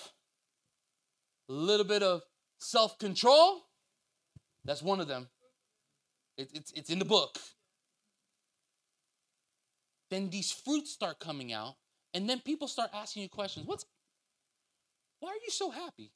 a 1.49 1.53
little 1.53 1.85
bit 1.85 2.03
of 2.03 2.21
self 2.59 2.97
control. 2.99 3.63
That's 4.63 4.81
one 4.81 4.99
of 4.99 5.07
them. 5.07 5.27
It, 6.37 6.49
it's, 6.53 6.71
it's 6.73 6.89
in 6.89 6.99
the 6.99 7.05
book. 7.05 7.37
Then 10.09 10.29
these 10.29 10.51
fruits 10.51 10.91
start 10.91 11.19
coming 11.19 11.51
out, 11.51 11.75
and 12.13 12.29
then 12.29 12.39
people 12.39 12.67
start 12.67 12.89
asking 12.93 13.23
you 13.23 13.29
questions. 13.29 13.67
What's 13.67 13.85
why 15.19 15.31
are 15.31 15.43
you 15.43 15.51
so 15.51 15.69
happy? 15.69 16.11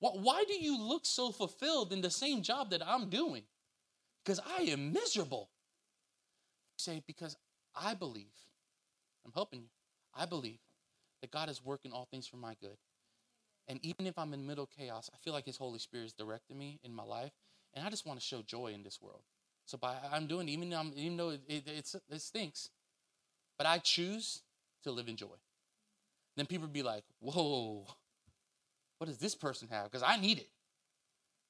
Why 0.00 0.44
do 0.46 0.54
you 0.54 0.78
look 0.80 1.04
so 1.04 1.32
fulfilled 1.32 1.92
in 1.92 2.02
the 2.02 2.10
same 2.10 2.42
job 2.42 2.70
that 2.70 2.86
I'm 2.86 3.08
doing? 3.08 3.42
Because 4.24 4.38
I 4.38 4.62
am 4.62 4.92
miserable. 4.92 5.50
You 6.78 6.92
say, 6.92 7.02
because 7.04 7.36
I 7.74 7.94
believe, 7.94 8.32
I'm 9.26 9.32
helping 9.32 9.62
you, 9.62 9.68
I 10.14 10.24
believe 10.24 10.60
that 11.20 11.32
God 11.32 11.48
is 11.48 11.64
working 11.64 11.92
all 11.92 12.06
things 12.10 12.28
for 12.28 12.36
my 12.36 12.54
good. 12.60 12.76
And 13.68 13.78
even 13.84 14.06
if 14.06 14.18
I'm 14.18 14.32
in 14.32 14.46
middle 14.46 14.66
chaos, 14.66 15.10
I 15.12 15.18
feel 15.18 15.32
like 15.32 15.46
His 15.46 15.56
Holy 15.56 15.78
Spirit 15.78 16.06
is 16.06 16.12
directing 16.12 16.58
me 16.58 16.80
in 16.82 16.94
my 16.94 17.02
life, 17.02 17.32
and 17.74 17.86
I 17.86 17.90
just 17.90 18.06
want 18.06 18.18
to 18.18 18.24
show 18.24 18.42
joy 18.42 18.68
in 18.68 18.82
this 18.82 19.00
world. 19.00 19.20
So 19.66 19.76
by 19.76 19.96
I'm 20.10 20.26
doing, 20.26 20.48
even 20.48 20.70
though, 20.70 20.78
I'm, 20.78 20.92
even 20.96 21.16
though 21.16 21.30
it, 21.30 21.42
it, 21.46 21.94
it 22.10 22.20
stinks, 22.20 22.70
but 23.58 23.66
I 23.66 23.78
choose 23.78 24.40
to 24.84 24.90
live 24.90 25.08
in 25.08 25.16
joy. 25.16 25.36
Then 26.36 26.46
people 26.46 26.68
be 26.68 26.82
like, 26.82 27.04
"Whoa, 27.20 27.86
what 28.98 29.06
does 29.06 29.18
this 29.18 29.34
person 29.34 29.68
have? 29.70 29.84
Because 29.84 30.02
I 30.02 30.16
need 30.16 30.38
it. 30.38 30.48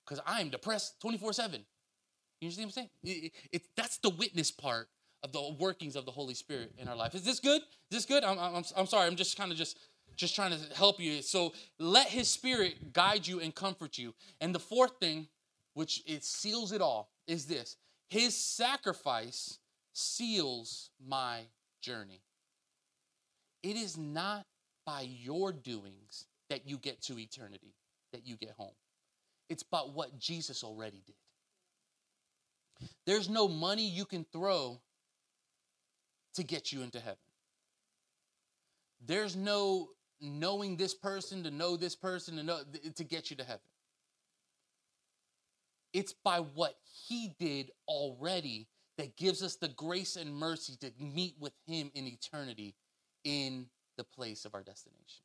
Because 0.05 0.23
I 0.27 0.41
am 0.41 0.51
depressed 0.51 1.01
24 1.01 1.33
7. 1.33 1.65
You 2.41 2.51
see 2.51 2.61
what 2.61 2.67
I'm 2.67 2.71
saying? 2.71 2.89
It, 3.03 3.63
that's 3.77 3.99
the 3.99 4.11
witness 4.11 4.51
part 4.51 4.89
of 5.25 5.33
the 5.33 5.57
workings 5.59 5.97
of 5.97 6.05
the 6.05 6.13
Holy 6.13 6.35
Spirit 6.35 6.73
in 6.79 6.87
our 6.87 6.95
life. 6.95 7.15
Is 7.15 7.25
this 7.25 7.41
good? 7.41 7.61
Is 7.91 7.99
this 7.99 8.05
good? 8.05 8.23
I'm, 8.23 8.39
I'm, 8.39 8.65
I'm 8.77 8.87
sorry. 8.87 9.09
I'm 9.09 9.17
just 9.17 9.37
kind 9.37 9.51
of 9.51 9.59
just 9.59 9.77
just 10.19 10.35
trying 10.35 10.51
to 10.51 10.59
help 10.75 11.01
you. 11.01 11.23
So 11.23 11.55
let 11.79 12.09
His 12.09 12.29
Spirit 12.29 12.93
guide 12.93 13.27
you 13.27 13.41
and 13.41 13.55
comfort 13.55 13.97
you. 13.97 14.13
And 14.41 14.55
the 14.55 14.59
fourth 14.59 14.99
thing, 15.01 15.29
which 15.73 16.03
it 16.07 16.25
seals 16.25 16.73
it 16.73 16.83
all, 16.83 17.09
is 17.27 17.47
this: 17.47 17.77
His 18.11 18.35
sacrifice 18.35 19.59
seals 19.95 20.91
my 21.07 21.43
journey. 21.81 22.21
It 23.63 23.77
is 23.77 23.97
not 23.97 24.45
by 24.85 25.03
your 25.09 25.53
doings 25.53 26.27
that 26.51 26.69
you 26.69 26.77
get 26.79 27.01
to 27.03 27.19
eternity, 27.19 27.75
that 28.13 28.27
you 28.27 28.37
get 28.37 28.51
home. 28.51 28.75
It's 29.49 29.63
about 29.63 29.95
what 29.95 30.19
Jesus 30.19 30.63
already 30.63 31.03
did. 31.07 31.17
There's 33.07 33.29
no 33.29 33.49
money 33.49 33.89
you 33.89 34.05
can 34.05 34.25
throw 34.33 34.81
to 36.35 36.43
get 36.45 36.73
you 36.73 36.83
into 36.83 37.01
heaven. 37.01 37.19
There's 39.05 39.35
no 39.37 39.91
knowing 40.21 40.77
this 40.77 40.95
person 40.95 41.43
to 41.45 41.51
know 41.51 41.77
this 41.77 41.95
person 41.95 42.37
to 42.37 42.43
know 42.43 42.61
to 42.97 43.05
get 43.05 43.31
you 43.31 43.37
to 43.37 43.45
heaven. 43.45 43.61
It's 45.93 46.13
by 46.13 46.39
what 46.39 46.75
he 47.07 47.35
did 47.39 47.71
already 47.87 48.69
that 48.99 49.17
gives 49.17 49.43
us 49.43 49.57
the 49.57 49.69
grace 49.69 50.17
and 50.17 50.35
mercy 50.35 50.77
to 50.81 50.93
meet 50.99 51.35
with 51.39 51.53
him 51.67 51.91
in 51.95 52.07
eternity 52.07 52.75
in 53.25 53.67
the 53.97 54.05
place 54.05 54.45
of 54.45 54.55
our 54.55 54.63
destination. 54.63 55.25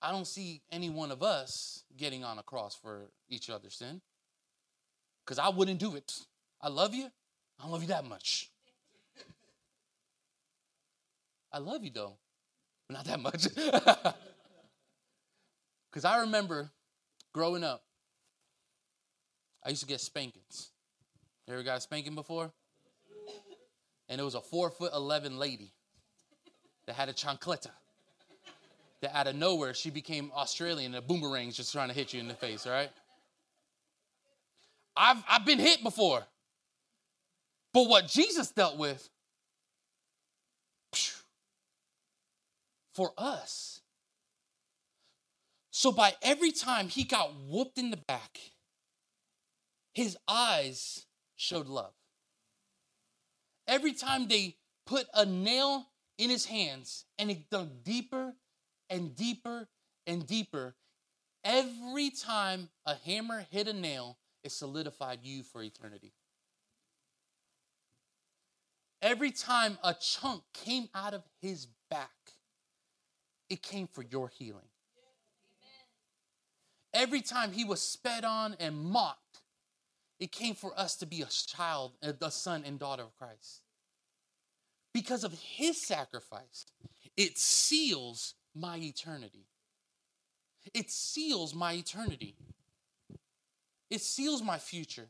I 0.00 0.12
don't 0.12 0.26
see 0.26 0.62
any 0.70 0.90
one 0.90 1.10
of 1.10 1.22
us 1.22 1.84
getting 1.96 2.22
on 2.22 2.38
a 2.38 2.42
cross 2.42 2.76
for 2.76 3.10
each 3.28 3.50
other's 3.50 3.74
sin. 3.74 4.00
Because 5.24 5.38
I 5.38 5.48
wouldn't 5.48 5.80
do 5.80 5.96
it. 5.96 6.12
I 6.62 6.68
love 6.68 6.94
you. 6.94 7.06
I 7.58 7.62
don't 7.62 7.72
love 7.72 7.82
you 7.82 7.88
that 7.88 8.04
much. 8.04 8.50
I 11.52 11.58
love 11.58 11.84
you 11.84 11.90
though, 11.90 12.16
not 12.90 13.04
that 13.04 13.20
much. 13.20 13.46
Because 15.90 16.04
I 16.04 16.20
remember 16.20 16.70
growing 17.32 17.64
up, 17.64 17.82
I 19.64 19.70
used 19.70 19.82
to 19.82 19.88
get 19.88 20.00
spankings. 20.00 20.70
You 21.46 21.54
ever 21.54 21.62
got 21.62 21.78
a 21.78 21.80
spanking 21.80 22.14
before? 22.14 22.52
And 24.08 24.20
it 24.20 24.24
was 24.24 24.34
a 24.34 24.40
four 24.40 24.70
foot 24.70 24.92
11 24.94 25.38
lady 25.38 25.72
that 26.86 26.94
had 26.94 27.08
a 27.08 27.12
chancleta 27.12 27.70
that 29.00 29.16
out 29.16 29.26
of 29.26 29.36
nowhere 29.36 29.74
she 29.74 29.90
became 29.90 30.30
Australian 30.34 30.94
and 30.94 31.04
a 31.04 31.06
boomerang's 31.06 31.56
just 31.56 31.72
trying 31.72 31.88
to 31.88 31.94
hit 31.94 32.12
you 32.12 32.20
in 32.20 32.28
the 32.28 32.34
face, 32.34 32.66
right? 32.66 32.90
I've, 34.96 35.22
I've 35.28 35.44
been 35.44 35.58
hit 35.58 35.82
before. 35.82 36.22
But 37.72 37.88
what 37.88 38.08
Jesus 38.08 38.50
dealt 38.50 38.78
with 38.78 39.08
for 42.98 43.12
us. 43.16 43.80
So 45.70 45.92
by 45.92 46.14
every 46.20 46.50
time 46.50 46.88
he 46.88 47.04
got 47.04 47.30
whooped 47.48 47.78
in 47.78 47.92
the 47.92 47.96
back, 47.96 48.40
his 49.94 50.16
eyes 50.26 51.06
showed 51.36 51.68
love. 51.68 51.92
Every 53.68 53.92
time 53.92 54.26
they 54.26 54.56
put 54.84 55.06
a 55.14 55.24
nail 55.24 55.86
in 56.18 56.28
his 56.28 56.46
hands 56.46 57.04
and 57.20 57.30
it 57.30 57.48
dug 57.50 57.84
deeper 57.84 58.34
and 58.90 59.14
deeper 59.14 59.68
and 60.08 60.26
deeper. 60.26 60.74
Every 61.44 62.10
time 62.10 62.68
a 62.84 62.96
hammer 62.96 63.46
hit 63.52 63.68
a 63.68 63.72
nail, 63.72 64.18
it 64.42 64.50
solidified 64.50 65.20
you 65.22 65.44
for 65.44 65.62
eternity. 65.62 66.14
Every 69.00 69.30
time 69.30 69.78
a 69.84 69.94
chunk 69.94 70.42
came 70.52 70.88
out 70.96 71.14
of 71.14 71.22
his 71.40 71.68
back, 71.88 72.10
it 73.50 73.62
came 73.62 73.86
for 73.86 74.02
your 74.02 74.28
healing. 74.28 74.68
Every 76.94 77.20
time 77.20 77.52
he 77.52 77.64
was 77.64 77.80
sped 77.80 78.24
on 78.24 78.56
and 78.58 78.76
mocked, 78.76 79.40
it 80.18 80.32
came 80.32 80.54
for 80.54 80.78
us 80.78 80.96
to 80.96 81.06
be 81.06 81.22
a 81.22 81.26
child, 81.26 81.92
a 82.02 82.30
son 82.30 82.64
and 82.66 82.78
daughter 82.78 83.02
of 83.02 83.16
Christ. 83.16 83.62
Because 84.92 85.22
of 85.22 85.32
his 85.32 85.80
sacrifice, 85.80 86.66
it 87.16 87.38
seals 87.38 88.34
my 88.54 88.78
eternity. 88.78 89.46
It 90.74 90.90
seals 90.90 91.54
my 91.54 91.74
eternity. 91.74 92.34
It 93.90 94.00
seals 94.00 94.42
my 94.42 94.58
future. 94.58 95.08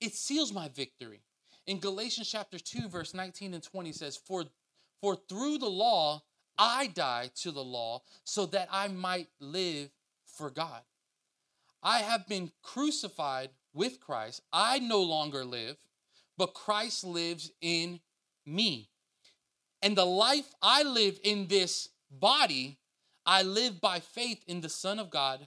It 0.00 0.14
seals 0.14 0.52
my 0.52 0.68
victory. 0.68 1.20
In 1.66 1.80
Galatians 1.80 2.30
chapter 2.30 2.58
2, 2.58 2.88
verse 2.88 3.12
19 3.12 3.54
and 3.54 3.62
20 3.62 3.92
says, 3.92 4.16
For, 4.16 4.44
for 5.00 5.16
through 5.16 5.58
the 5.58 5.68
law 5.68 6.22
I 6.58 6.88
die 6.88 7.30
to 7.36 7.50
the 7.50 7.62
law 7.64 8.02
so 8.24 8.46
that 8.46 8.68
I 8.70 8.88
might 8.88 9.28
live 9.40 9.90
for 10.26 10.50
God. 10.50 10.82
I 11.82 12.00
have 12.00 12.26
been 12.26 12.50
crucified 12.62 13.50
with 13.72 14.00
Christ. 14.00 14.42
I 14.52 14.80
no 14.80 15.00
longer 15.02 15.44
live, 15.44 15.76
but 16.36 16.54
Christ 16.54 17.04
lives 17.04 17.52
in 17.60 18.00
me. 18.44 18.88
And 19.82 19.96
the 19.96 20.04
life 20.04 20.52
I 20.60 20.82
live 20.82 21.20
in 21.22 21.46
this 21.46 21.88
body, 22.10 22.78
I 23.24 23.42
live 23.42 23.80
by 23.80 24.00
faith 24.00 24.42
in 24.46 24.60
the 24.60 24.68
Son 24.68 24.98
of 24.98 25.10
God 25.10 25.46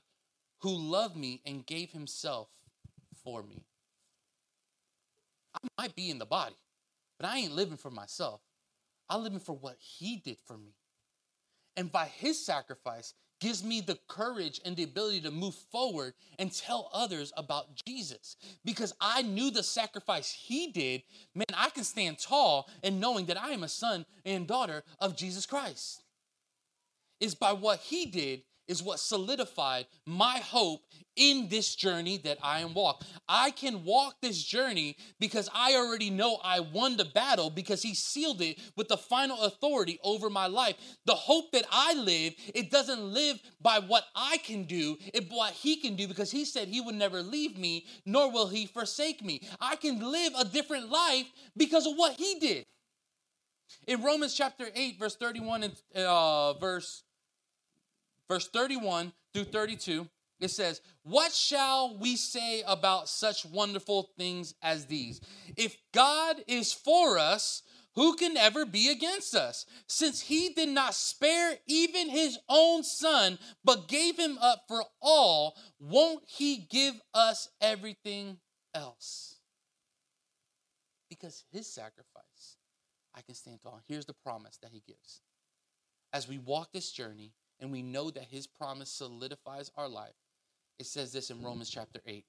who 0.60 0.70
loved 0.70 1.18
me 1.18 1.42
and 1.46 1.66
gave 1.66 1.92
himself 1.92 2.48
for 3.24 3.44
me. 3.44 3.66
I 5.54 5.68
might 5.78 5.96
be 5.96 6.10
in 6.10 6.20
the 6.20 6.26
body, 6.26 6.56
but 7.20 7.28
I 7.28 7.40
ain't 7.40 7.52
living 7.52 7.78
for 7.78 7.92
myself. 7.92 8.40
I'm 9.10 9.24
living 9.24 9.40
for 9.40 9.54
what 9.54 9.76
he 9.80 10.16
did 10.16 10.38
for 10.46 10.58
me. 10.58 10.74
And 11.78 11.92
by 11.92 12.06
his 12.06 12.44
sacrifice, 12.44 13.14
gives 13.42 13.64
me 13.64 13.82
the 13.82 13.98
courage 14.08 14.62
and 14.64 14.76
the 14.76 14.84
ability 14.84 15.20
to 15.22 15.32
move 15.32 15.56
forward 15.56 16.14
and 16.38 16.54
tell 16.54 16.90
others 16.94 17.34
about 17.36 17.76
Jesus. 17.86 18.38
Because 18.64 18.94
I 19.02 19.24
knew 19.24 19.50
the 19.50 19.64
sacrifice 19.64 20.32
he 20.32 20.68
did, 20.68 21.02
man, 21.34 21.46
I 21.56 21.72
can 21.72 21.84
stand 21.84 22.20
tall 22.20 22.70
in 22.84 23.00
knowing 23.00 23.26
that 23.26 23.42
I 23.42 23.50
am 23.50 23.64
a 23.64 23.68
son 23.68 24.06
and 24.24 24.48
daughter 24.48 24.84
of 25.00 25.18
Jesus 25.18 25.46
Christ 25.46 26.04
is 27.20 27.36
by 27.36 27.54
what 27.54 27.80
he 27.80 28.06
did 28.06 28.42
is 28.72 28.82
what 28.82 29.00
solidified 29.00 29.86
my 30.06 30.38
hope 30.38 30.82
in 31.18 31.50
this 31.50 31.76
journey 31.76 32.18
that 32.20 32.38
I 32.42 32.62
am 32.62 32.74
walk. 32.74 33.04
I 33.28 33.52
can 33.52 33.84
walk 33.84 34.16
this 34.22 34.42
journey 34.42 34.96
because 35.20 35.50
I 35.54 35.76
already 35.76 36.10
know 36.10 36.40
I 36.42 36.62
won 36.62 36.96
the 36.96 37.04
battle 37.04 37.50
because 37.50 37.84
he 37.84 37.94
sealed 37.94 38.40
it 38.42 38.60
with 38.78 38.88
the 38.88 38.96
final 38.96 39.42
authority 39.42 40.00
over 40.04 40.30
my 40.30 40.48
life. 40.48 40.76
The 41.06 41.14
hope 41.14 41.52
that 41.52 41.66
I 41.70 41.96
live, 41.96 42.34
it 42.56 42.72
doesn't 42.72 43.02
live 43.02 43.42
by 43.62 43.80
what 43.80 44.06
I 44.16 44.38
can 44.38 44.64
do, 44.64 44.96
it 45.14 45.30
what 45.30 45.52
he 45.52 45.76
can 45.76 45.98
do 45.98 46.08
because 46.08 46.32
he 46.32 46.46
said 46.46 46.70
he 46.70 46.80
would 46.80 46.96
never 46.96 47.22
leave 47.22 47.58
me 47.58 47.86
nor 48.06 48.32
will 48.32 48.48
he 48.48 48.66
forsake 48.66 49.22
me. 49.22 49.42
I 49.60 49.76
can 49.76 50.00
live 50.00 50.32
a 50.40 50.46
different 50.46 50.90
life 50.90 51.26
because 51.58 51.86
of 51.86 51.98
what 51.98 52.14
he 52.14 52.40
did. 52.40 52.66
In 53.86 54.02
Romans 54.02 54.34
chapter 54.34 54.68
8 54.74 54.98
verse 54.98 55.18
31 55.18 55.64
and 55.64 55.74
uh, 55.96 56.54
verse 56.54 57.04
verse 58.32 58.48
31 58.48 59.12
through 59.34 59.44
32, 59.44 60.08
it 60.40 60.52
says, 60.52 60.80
What 61.04 61.34
shall 61.34 61.98
we 61.98 62.16
say 62.16 62.64
about 62.66 63.10
such 63.10 63.46
wonderful 63.46 64.10
things 64.18 64.56
as 64.62 64.86
these? 64.86 65.20
If 65.58 65.76
God 65.94 66.38
is 66.48 66.72
for 66.72 67.20
us, 67.20 67.62
who 67.96 68.16
can 68.16 68.38
ever 68.38 68.66
be 68.66 68.90
against 68.90 69.36
us? 69.36 69.66
Since 69.88 70.22
he 70.22 70.54
did 70.54 70.70
not 70.70 70.94
spare 70.94 71.56
even 71.68 72.10
his 72.10 72.40
own 72.48 72.84
son, 72.84 73.38
but 73.66 73.90
gave 73.90 74.18
him 74.18 74.38
up 74.40 74.64
for 74.70 74.82
all, 75.02 75.58
won't 75.78 76.24
he 76.26 76.68
give 76.72 77.02
us 77.14 77.50
everything 77.60 78.38
else? 78.74 79.36
Because 81.10 81.44
his 81.52 81.68
sacrifice, 81.68 82.56
I 83.14 83.20
can 83.24 83.36
stand 83.36 83.60
tall. 83.62 83.82
Here's 83.90 84.06
the 84.06 84.16
promise 84.24 84.58
that 84.62 84.72
he 84.72 84.82
gives. 84.88 85.20
As 86.14 86.30
we 86.30 86.38
walk 86.38 86.70
this 86.72 86.94
journey 86.94 87.34
and 87.62 87.72
we 87.72 87.84
know 87.84 88.10
that 88.10 88.26
his 88.26 88.48
promise 88.48 88.92
solidifies 88.92 89.72
our 89.78 89.88
life, 89.88 90.16
it 90.80 90.88
says 90.88 91.14
this 91.14 91.30
in 91.30 91.44
Romans 91.44 91.70
chapter 91.70 92.02
8, 92.08 92.26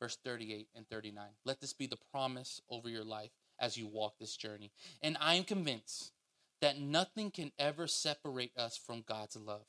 verse 0.00 0.18
38 0.22 0.68
and 0.76 0.86
39. 0.88 1.24
Let 1.44 1.60
this 1.60 1.72
be 1.72 1.86
the 1.86 1.98
promise 2.12 2.60
over 2.70 2.88
your 2.88 3.04
life 3.04 3.30
as 3.58 3.76
you 3.76 3.86
walk 3.86 4.14
this 4.20 4.36
journey. 4.36 4.70
And 5.02 5.16
I 5.18 5.34
am 5.34 5.44
convinced 5.44 6.12
that 6.60 6.78
nothing 6.78 7.30
can 7.30 7.52
ever 7.58 7.86
separate 7.86 8.52
us 8.56 8.76
from 8.76 9.04
God's 9.06 9.36
love, 9.36 9.64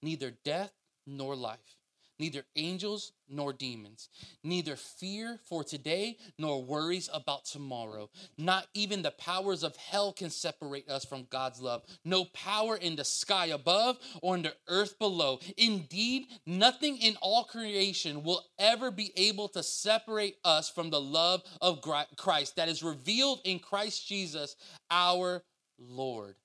neither 0.00 0.32
death 0.44 0.72
nor 1.06 1.34
life, 1.34 1.76
neither 2.18 2.44
angels 2.56 3.12
nor 3.28 3.52
demons, 3.52 4.08
neither 4.44 4.76
fear 4.76 5.38
for 5.48 5.64
today 5.64 6.16
nor 6.38 6.62
worries 6.62 7.08
about 7.12 7.44
tomorrow. 7.44 8.10
Not 8.36 8.66
even 8.74 9.02
the 9.02 9.10
powers 9.10 9.62
of 9.62 9.76
hell 9.76 10.12
can 10.12 10.30
separate 10.30 10.88
us 10.88 11.04
from 11.04 11.26
God's 11.30 11.60
love. 11.60 11.82
No 12.04 12.26
power 12.26 12.76
in 12.76 12.96
the 12.96 13.04
sky 13.04 13.46
above 13.46 13.98
or 14.22 14.36
in 14.36 14.42
the 14.42 14.54
earth 14.68 14.98
below. 14.98 15.40
Indeed, 15.56 16.26
nothing 16.46 16.98
in 16.98 17.16
all 17.20 17.44
creation 17.44 18.22
will 18.22 18.44
ever 18.58 18.90
be 18.90 19.12
able 19.16 19.48
to 19.48 19.62
separate 19.62 20.36
us 20.44 20.68
from 20.68 20.90
the 20.90 21.00
love 21.00 21.42
of 21.60 21.80
Christ 22.16 22.56
that 22.56 22.68
is 22.68 22.82
revealed 22.82 23.40
in 23.44 23.58
Christ 23.58 24.06
Jesus, 24.06 24.56
our 24.90 25.42
Lord. 25.78 26.36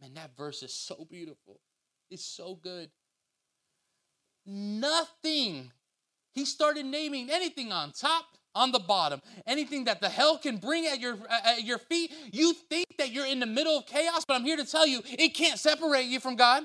Man, 0.00 0.14
that 0.14 0.36
verse 0.36 0.62
is 0.62 0.72
so 0.72 1.06
beautiful. 1.08 1.60
It's 2.10 2.24
so 2.24 2.54
good. 2.54 2.90
Nothing. 4.52 5.70
He 6.32 6.44
started 6.44 6.84
naming 6.84 7.30
anything 7.30 7.70
on 7.70 7.92
top, 7.92 8.24
on 8.52 8.72
the 8.72 8.80
bottom, 8.80 9.20
anything 9.46 9.84
that 9.84 10.00
the 10.00 10.08
hell 10.08 10.38
can 10.38 10.56
bring 10.56 10.86
at 10.86 10.98
your 10.98 11.16
at 11.44 11.62
your 11.62 11.78
feet. 11.78 12.12
You 12.32 12.52
think 12.52 12.86
that 12.98 13.12
you're 13.12 13.26
in 13.26 13.38
the 13.38 13.46
middle 13.46 13.78
of 13.78 13.86
chaos, 13.86 14.24
but 14.26 14.34
I'm 14.34 14.44
here 14.44 14.56
to 14.56 14.64
tell 14.64 14.86
you, 14.86 15.02
it 15.06 15.34
can't 15.34 15.58
separate 15.58 16.06
you 16.06 16.18
from 16.18 16.34
God. 16.34 16.64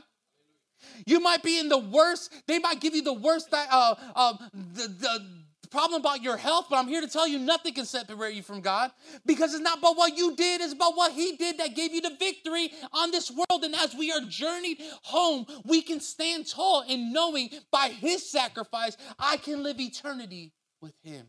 You 1.05 1.19
might 1.19 1.43
be 1.43 1.59
in 1.59 1.69
the 1.69 1.77
worst. 1.77 2.33
They 2.47 2.57
might 2.57 2.79
give 2.79 2.95
you 2.95 3.03
the 3.03 3.13
worst. 3.13 3.49
Uh, 3.51 3.95
uh, 4.15 4.33
the, 4.53 4.87
the 4.87 5.34
problem 5.65 6.01
about 6.01 6.21
your 6.21 6.37
health, 6.37 6.67
but 6.69 6.77
I'm 6.77 6.87
here 6.87 7.01
to 7.01 7.07
tell 7.07 7.27
you 7.27 7.39
nothing 7.39 7.73
can 7.73 7.85
separate 7.85 8.35
you 8.35 8.43
from 8.43 8.61
God 8.61 8.91
because 9.25 9.53
it's 9.53 9.63
not 9.63 9.79
about 9.79 9.97
what 9.97 10.17
you 10.17 10.35
did, 10.35 10.61
it's 10.61 10.73
about 10.73 10.95
what 10.95 11.11
He 11.11 11.35
did 11.35 11.57
that 11.59 11.75
gave 11.75 11.93
you 11.93 12.01
the 12.01 12.15
victory 12.19 12.71
on 12.93 13.11
this 13.11 13.31
world. 13.31 13.63
And 13.63 13.75
as 13.75 13.95
we 13.95 14.11
are 14.11 14.21
journeyed 14.27 14.81
home, 15.03 15.45
we 15.65 15.81
can 15.81 15.99
stand 15.99 16.47
tall 16.47 16.83
in 16.87 17.13
knowing 17.13 17.49
by 17.71 17.89
His 17.89 18.29
sacrifice, 18.29 18.97
I 19.19 19.37
can 19.37 19.63
live 19.63 19.79
eternity 19.79 20.53
with 20.81 20.95
Him. 21.03 21.27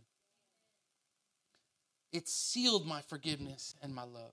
It 2.12 2.28
sealed 2.28 2.86
my 2.86 3.02
forgiveness 3.02 3.74
and 3.82 3.94
my 3.94 4.04
love. 4.04 4.32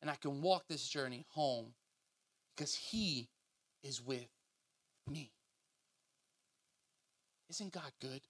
And 0.00 0.10
I 0.10 0.14
can 0.14 0.40
walk 0.40 0.64
this 0.68 0.88
journey 0.88 1.26
home 1.30 1.74
because 2.56 2.74
He 2.74 3.28
is 3.82 4.00
with 4.00 4.28
me. 5.08 5.32
Isn't 7.50 7.72
God 7.72 7.92
good? 8.00 8.20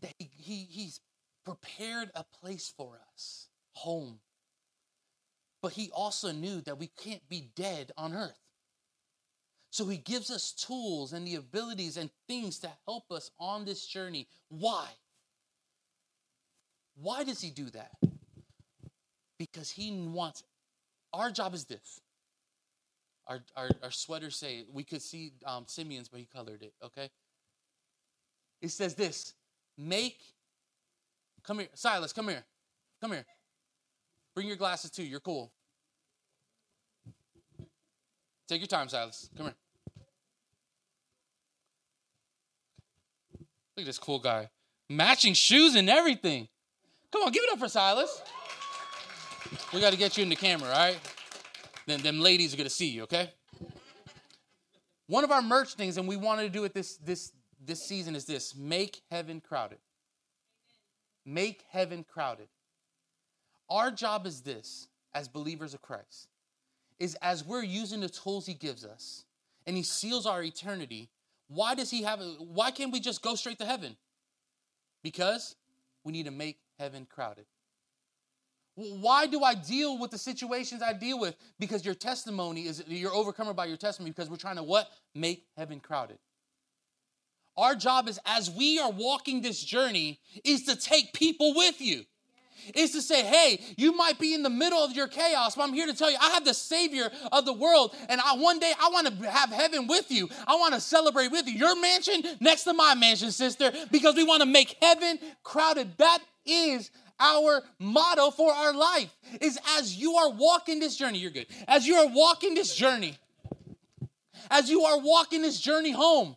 That 0.00 0.14
he, 0.18 0.30
he, 0.36 0.66
He's 0.70 1.00
prepared 1.44 2.10
a 2.14 2.24
place 2.24 2.72
for 2.76 3.00
us, 3.14 3.48
home. 3.72 4.20
But 5.62 5.72
He 5.72 5.90
also 5.92 6.32
knew 6.32 6.60
that 6.62 6.78
we 6.78 6.88
can't 6.88 7.26
be 7.28 7.50
dead 7.56 7.92
on 7.96 8.14
earth. 8.14 8.38
So 9.70 9.86
He 9.86 9.96
gives 9.96 10.30
us 10.30 10.52
tools 10.52 11.12
and 11.12 11.26
the 11.26 11.36
abilities 11.36 11.96
and 11.96 12.10
things 12.28 12.58
to 12.60 12.70
help 12.86 13.10
us 13.10 13.30
on 13.38 13.64
this 13.64 13.86
journey. 13.86 14.28
Why? 14.48 14.86
Why 17.00 17.24
does 17.24 17.40
He 17.40 17.50
do 17.50 17.70
that? 17.70 17.92
Because 19.38 19.70
He 19.70 19.92
wants, 19.92 20.42
our 21.12 21.30
job 21.30 21.54
is 21.54 21.64
this. 21.64 22.00
Our, 23.26 23.40
our, 23.56 23.68
our 23.82 23.90
sweaters 23.90 24.36
say, 24.36 24.64
we 24.72 24.84
could 24.84 25.02
see 25.02 25.32
um, 25.44 25.64
Simeon's, 25.66 26.08
but 26.08 26.18
he 26.18 26.26
colored 26.26 26.62
it, 26.62 26.72
okay? 26.82 27.10
It 28.62 28.70
says 28.70 28.94
this 28.94 29.34
Make, 29.78 30.18
come 31.44 31.60
here, 31.60 31.68
Silas, 31.74 32.12
come 32.12 32.28
here, 32.28 32.44
come 33.00 33.12
here. 33.12 33.24
Bring 34.34 34.48
your 34.48 34.56
glasses 34.56 34.90
too, 34.90 35.04
you're 35.04 35.20
cool. 35.20 35.52
Take 38.48 38.60
your 38.60 38.68
time, 38.68 38.88
Silas. 38.88 39.28
Come 39.36 39.46
here. 39.46 39.54
Look 43.76 43.84
at 43.84 43.86
this 43.86 43.98
cool 43.98 44.18
guy. 44.18 44.48
Matching 44.88 45.34
shoes 45.34 45.76
and 45.76 45.88
everything. 45.88 46.48
Come 47.12 47.22
on, 47.22 47.32
give 47.32 47.44
it 47.44 47.52
up 47.52 47.58
for 47.58 47.68
Silas. 47.68 48.22
We 49.72 49.80
got 49.80 49.92
to 49.92 49.98
get 49.98 50.16
you 50.16 50.22
in 50.22 50.30
the 50.30 50.36
camera, 50.36 50.70
right? 50.70 50.98
Then 51.86 52.00
them 52.00 52.20
ladies 52.20 52.54
are 52.54 52.56
going 52.56 52.68
to 52.68 52.74
see 52.74 52.88
you, 52.88 53.02
okay? 53.04 53.30
One 55.06 55.24
of 55.24 55.30
our 55.30 55.42
merch 55.42 55.74
things, 55.74 55.96
and 55.96 56.08
we 56.08 56.16
wanted 56.16 56.42
to 56.42 56.48
do 56.48 56.64
it 56.64 56.74
this 56.74 56.96
this 56.96 57.32
this 57.68 57.82
season 57.82 58.16
is 58.16 58.24
this 58.24 58.56
make 58.56 59.02
heaven 59.10 59.40
crowded. 59.40 59.78
Make 61.24 61.62
heaven 61.70 62.04
crowded. 62.04 62.48
Our 63.70 63.90
job 63.90 64.26
is 64.26 64.40
this 64.40 64.88
as 65.14 65.28
believers 65.28 65.74
of 65.74 65.82
Christ 65.82 66.28
is 66.98 67.14
as 67.22 67.44
we're 67.44 67.62
using 67.62 68.00
the 68.00 68.08
tools 68.08 68.46
he 68.46 68.54
gives 68.54 68.84
us 68.84 69.24
and 69.66 69.76
he 69.76 69.82
seals 69.82 70.26
our 70.26 70.42
eternity, 70.42 71.10
why 71.48 71.74
does 71.74 71.90
he 71.90 72.02
have 72.02 72.20
why 72.38 72.70
can't 72.70 72.92
we 72.92 73.00
just 73.00 73.22
go 73.22 73.34
straight 73.34 73.58
to 73.58 73.66
heaven? 73.66 73.96
Because 75.02 75.54
we 76.04 76.12
need 76.12 76.24
to 76.24 76.32
make 76.32 76.58
heaven 76.78 77.06
crowded. 77.08 77.44
Why 78.74 79.26
do 79.26 79.42
I 79.42 79.54
deal 79.54 79.98
with 79.98 80.12
the 80.12 80.18
situations 80.18 80.82
I 80.82 80.92
deal 80.92 81.18
with? 81.18 81.36
Because 81.58 81.84
your 81.84 81.94
testimony 81.94 82.62
is 82.62 82.82
you're 82.86 83.14
overcome 83.14 83.54
by 83.54 83.66
your 83.66 83.76
testimony 83.76 84.12
because 84.12 84.30
we're 84.30 84.36
trying 84.36 84.56
to 84.56 84.62
what? 84.62 84.88
Make 85.14 85.44
heaven 85.56 85.80
crowded. 85.80 86.18
Our 87.58 87.74
job 87.74 88.08
is 88.08 88.20
as 88.24 88.48
we 88.50 88.78
are 88.78 88.90
walking 88.90 89.42
this 89.42 89.62
journey 89.62 90.20
is 90.44 90.62
to 90.64 90.76
take 90.76 91.12
people 91.12 91.54
with 91.54 91.80
you. 91.80 92.04
Is 92.74 92.92
to 92.92 93.02
say, 93.02 93.24
hey, 93.24 93.60
you 93.76 93.96
might 93.96 94.18
be 94.18 94.34
in 94.34 94.42
the 94.42 94.50
middle 94.50 94.78
of 94.78 94.92
your 94.92 95.08
chaos, 95.08 95.56
but 95.56 95.62
I'm 95.62 95.72
here 95.72 95.86
to 95.86 95.94
tell 95.94 96.10
you, 96.10 96.18
I 96.20 96.30
have 96.30 96.44
the 96.44 96.52
Savior 96.52 97.10
of 97.32 97.46
the 97.46 97.52
world, 97.52 97.96
and 98.10 98.20
I 98.20 98.36
one 98.36 98.58
day 98.58 98.72
I 98.78 98.90
want 98.90 99.06
to 99.06 99.30
have 99.30 99.50
heaven 99.50 99.86
with 99.86 100.10
you. 100.10 100.28
I 100.46 100.54
want 100.56 100.74
to 100.74 100.80
celebrate 100.80 101.32
with 101.32 101.48
you. 101.48 101.54
Your 101.54 101.80
mansion 101.80 102.22
next 102.40 102.64
to 102.64 102.74
my 102.74 102.94
mansion, 102.94 103.30
sister, 103.30 103.72
because 103.90 104.16
we 104.16 104.24
want 104.24 104.42
to 104.42 104.46
make 104.46 104.76
heaven 104.82 105.18
crowded. 105.42 105.96
That 105.96 106.18
is 106.44 106.90
our 107.18 107.62
motto 107.78 108.30
for 108.30 108.52
our 108.52 108.74
life. 108.74 109.16
Is 109.40 109.58
as 109.78 109.96
you 109.96 110.14
are 110.16 110.30
walking 110.30 110.78
this 110.78 110.94
journey, 110.94 111.18
you're 111.18 111.30
good. 111.30 111.46
As 111.66 111.86
you 111.86 111.94
are 111.96 112.08
walking 112.08 112.54
this 112.54 112.74
journey, 112.76 113.16
as 114.50 114.68
you 114.68 114.82
are 114.84 115.00
walking 115.00 115.40
this 115.42 115.58
journey 115.58 115.92
home, 115.92 116.36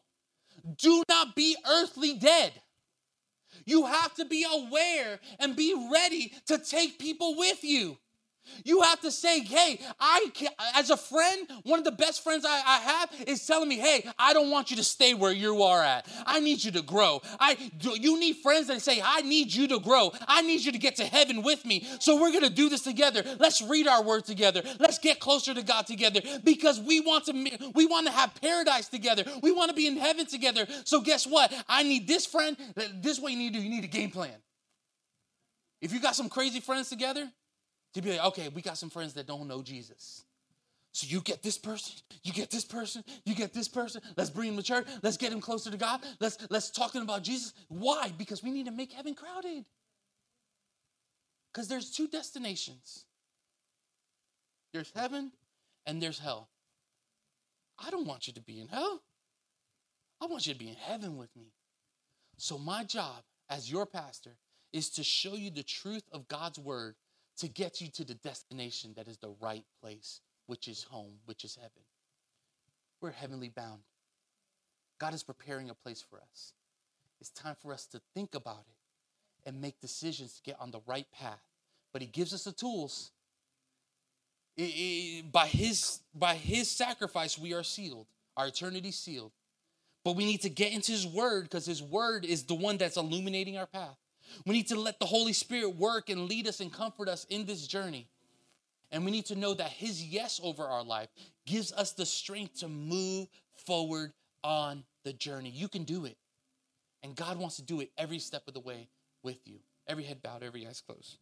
do 0.78 1.04
not 1.10 1.36
be 1.36 1.56
earthly 1.68 2.18
dead. 2.18 2.54
You 3.66 3.86
have 3.86 4.14
to 4.16 4.26
be 4.26 4.46
aware 4.50 5.20
and 5.40 5.56
be 5.56 5.90
ready 5.92 6.34
to 6.48 6.58
take 6.58 7.00
people 7.00 7.38
with 7.38 7.64
you. 7.64 7.98
You 8.64 8.82
have 8.82 9.00
to 9.02 9.12
say, 9.12 9.42
hey, 9.42 9.80
I 10.00 10.28
can, 10.34 10.50
as 10.76 10.90
a 10.90 10.98
friend, 10.98 11.48
one 11.64 11.80
of 11.80 11.86
the 11.86 11.92
best 11.92 12.24
friends 12.24 12.46
I, 12.46 12.62
I, 12.66 12.80
have 12.80 13.10
is 13.28 13.46
telling 13.46 13.70
me, 13.70 13.78
hey, 13.78 14.10
I 14.18 14.34
don't 14.34 14.50
want 14.50 14.72
you 14.72 14.78
to 14.78 14.84
stay 14.84 15.14
where 15.14 15.32
you 15.32 15.64
are 15.64 15.82
at. 15.82 16.08
I 16.26 16.40
need 16.40 16.64
you 16.64 16.72
to 16.72 16.82
grow. 16.82 17.22
I 17.40 17.72
you 17.82 18.20
need 18.20 18.38
friends 18.38 18.68
that 18.68 18.82
say, 18.82 19.02
I 19.04 19.22
need 19.22 19.54
you 19.54 19.68
to 19.70 19.80
grow. 19.80 20.12
I 20.28 20.42
need 20.42 20.62
you 20.62 20.72
to 20.72 20.78
get 20.78 20.96
to 20.98 21.06
heaven 21.06 21.44
with 21.44 21.66
me. 21.66 21.88
So 22.00 22.20
we're 22.20 22.32
gonna 22.32 22.50
do 22.50 22.70
this 22.70 22.82
together. 22.82 23.24
Let's 23.40 23.62
read 23.62 23.88
our 23.88 24.04
word 24.04 24.26
together. 24.26 24.62
Let's 24.80 25.00
get 25.00 25.20
closer 25.20 25.54
to 25.54 25.64
God 25.64 25.88
together 25.88 26.22
because 26.44 26.80
we 26.80 27.00
want 27.00 27.26
to 27.26 27.72
we 27.74 27.86
want 27.86 28.08
to 28.08 28.14
have 28.14 28.34
paradise 28.42 28.88
together. 28.90 29.24
We 29.42 29.52
want 29.52 29.70
to 29.70 29.76
be 29.76 29.88
in 29.88 29.98
heaven 29.98 30.26
together. 30.26 30.68
So 30.86 31.02
guess 31.02 31.26
what? 31.26 31.54
I 31.68 31.84
need 31.84 32.08
this 32.08 32.26
friend. 32.26 32.58
This 33.02 33.20
way 33.20 33.32
you 33.32 33.38
need 33.38 33.54
to 33.54 33.60
do. 33.60 33.64
You 33.64 33.70
need 33.70 33.84
a 33.84 33.88
game 33.88 34.12
plan. 34.12 34.36
If 35.82 35.94
you 35.94 36.00
got 36.00 36.16
some 36.16 36.30
crazy 36.30 36.60
friends 36.60 36.90
together, 36.90 37.30
to 37.94 38.02
be 38.02 38.12
like, 38.12 38.26
okay, 38.28 38.50
we 38.50 38.62
got 38.62 38.78
some 38.78 38.90
friends 38.90 39.14
that 39.14 39.28
don't 39.28 39.48
know 39.48 39.62
Jesus. 39.62 40.24
So 40.94 41.08
you 41.08 41.22
get 41.22 41.42
this 41.42 41.58
person, 41.58 41.96
you 42.24 42.34
get 42.34 42.52
this 42.52 42.66
person, 42.66 43.04
you 43.26 43.34
get 43.34 43.54
this 43.54 43.70
person. 43.70 44.02
Let's 44.18 44.30
bring 44.30 44.50
him 44.50 44.58
to 44.58 44.64
church. 44.64 44.86
Let's 45.02 45.16
get 45.18 45.32
him 45.32 45.40
closer 45.40 45.72
to 45.72 45.78
God. 45.78 46.02
Let's 46.20 46.38
let's 46.50 46.70
talk 46.70 46.92
to 46.92 46.98
them 46.98 47.08
about 47.08 47.24
Jesus. 47.24 47.54
Why? 47.70 48.12
Because 48.18 48.44
we 48.44 48.52
need 48.52 48.66
to 48.66 48.72
make 48.72 48.92
heaven 48.92 49.16
crowded. 49.16 49.64
Because 51.54 51.70
there's 51.70 51.92
two 51.92 52.08
destinations. 52.08 53.06
There's 54.74 54.92
heaven 54.96 55.32
and 55.86 56.02
there's 56.02 56.20
hell. 56.20 56.50
I 57.80 57.90
don't 57.90 58.06
want 58.06 58.28
you 58.28 58.34
to 58.34 58.42
be 58.42 58.60
in 58.60 58.68
hell. 58.68 59.02
I 60.22 60.28
want 60.28 60.46
you 60.46 60.54
to 60.54 60.60
be 60.60 60.70
in 60.70 60.76
heaven 60.76 61.18
with 61.18 61.36
me. 61.36 61.54
So 62.38 62.58
my 62.58 62.84
job 62.84 63.24
as 63.50 63.72
your 63.72 63.86
pastor 63.86 64.38
is 64.72 64.90
to 64.92 65.04
show 65.04 65.36
you 65.36 65.50
the 65.50 65.64
truth 65.64 66.04
of 66.12 66.28
God's 66.28 66.60
word 66.60 66.96
to 67.38 67.48
get 67.48 67.82
you 67.82 67.88
to 67.90 68.04
the 68.04 68.14
destination 68.16 68.94
that 68.96 69.08
is 69.08 69.18
the 69.18 69.34
right 69.42 69.66
place, 69.82 70.22
which 70.48 70.68
is 70.68 70.84
home, 70.84 71.14
which 71.26 71.44
is 71.44 71.56
heaven. 71.56 71.84
We're 73.02 73.12
heavenly 73.12 73.50
bound. 73.50 73.82
God 75.00 75.14
is 75.14 75.24
preparing 75.24 75.70
a 75.70 75.74
place 75.74 76.04
for 76.08 76.18
us. 76.18 76.54
It's 77.20 77.32
time 77.32 77.56
for 77.62 77.74
us 77.74 77.86
to 77.88 78.02
think 78.14 78.36
about 78.36 78.66
it 78.68 79.50
and 79.50 79.62
make 79.62 79.80
decisions 79.80 80.34
to 80.36 80.44
get 80.44 80.58
on 80.60 80.72
the 80.72 80.82
right 80.86 81.08
path. 81.12 81.42
But 81.94 82.02
He 82.02 82.08
gives 82.08 82.34
us 82.34 82.44
the 82.44 82.52
tools. 82.52 83.12
It, 84.58 84.64
it, 84.64 85.32
by 85.32 85.48
his 85.48 86.02
by 86.14 86.36
his 86.36 86.70
sacrifice 86.70 87.38
we 87.38 87.54
are 87.54 87.64
sealed 87.64 88.06
our 88.36 88.48
eternity 88.48 88.92
sealed 88.92 89.32
but 90.04 90.18
we 90.18 90.26
need 90.26 90.42
to 90.42 90.50
get 90.50 90.74
into 90.74 90.92
his 90.92 91.08
word 91.08 91.44
because 91.44 91.66
his 91.66 91.82
word 91.82 92.26
is 92.26 92.44
the 92.44 92.54
one 92.54 92.76
that's 92.76 92.98
illuminating 92.98 93.58
our 93.58 93.66
path 93.66 93.96
we 94.46 94.54
need 94.54 94.68
to 94.68 94.80
let 94.80 95.00
the 95.00 95.06
holy 95.06 95.34
spirit 95.34 95.76
work 95.76 96.10
and 96.10 96.28
lead 96.28 96.48
us 96.48 96.60
and 96.60 96.72
comfort 96.72 97.08
us 97.08 97.26
in 97.30 97.46
this 97.46 97.68
journey. 97.68 98.08
And 98.92 99.06
we 99.06 99.12
need 99.12 99.26
to 99.28 99.36
know 99.36 99.54
that 99.54 99.70
his 99.70 100.04
yes 100.04 100.40
over 100.44 100.64
our 100.64 100.84
life 100.84 101.10
gives 101.46 101.72
us 101.72 101.94
the 101.94 102.06
strength 102.06 102.60
to 102.60 102.68
move 102.68 103.28
forward 103.54 104.14
on 104.44 104.84
the 105.04 105.14
journey. 105.14 105.50
You 105.50 105.68
can 105.68 105.84
do 105.84 106.06
it. 106.06 106.18
And 107.04 107.16
god 107.16 107.38
wants 107.38 107.56
to 107.56 107.64
do 107.64 107.80
it 107.80 107.92
every 107.98 108.20
step 108.20 108.48
of 108.48 108.54
the 108.54 108.60
way 108.60 108.90
with 109.24 109.40
you. 109.46 109.60
Every 109.88 110.04
head 110.04 110.22
bowed 110.22 110.44
every 110.44 110.68
eyes 110.68 110.82
closed. 110.82 111.18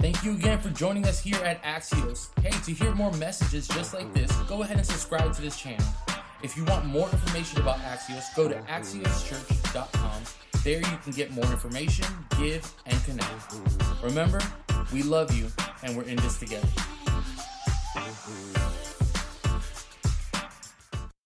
Thank 0.00 0.22
you 0.24 0.32
again 0.34 0.60
for 0.60 0.68
joining 0.70 1.06
us 1.06 1.20
here 1.20 1.42
at 1.42 1.62
Axios. 1.62 2.28
Hey, 2.40 2.50
to 2.50 2.72
hear 2.72 2.94
more 2.94 3.12
messages 3.12 3.68
just 3.68 3.94
like 3.94 4.12
this, 4.12 4.30
go 4.48 4.62
ahead 4.62 4.76
and 4.76 4.86
subscribe 4.86 5.32
to 5.34 5.42
this 5.42 5.58
channel. 5.58 5.86
If 6.42 6.56
you 6.56 6.64
want 6.64 6.86
more 6.86 7.08
information 7.10 7.60
about 7.60 7.78
Axios, 7.78 8.34
go 8.34 8.48
to 8.48 8.56
axioschurch.com. 8.62 10.22
There 10.64 10.78
you 10.78 10.98
can 11.02 11.12
get 11.12 11.30
more 11.30 11.44
information, 11.44 12.04
give, 12.36 12.68
and 12.86 13.04
connect. 13.04 13.54
Remember, 14.02 14.40
we 14.92 15.02
love 15.04 15.32
you 15.36 15.46
and 15.84 15.96
we're 15.96 16.02
in 16.04 16.16
this 16.16 16.38
together. 16.38 16.68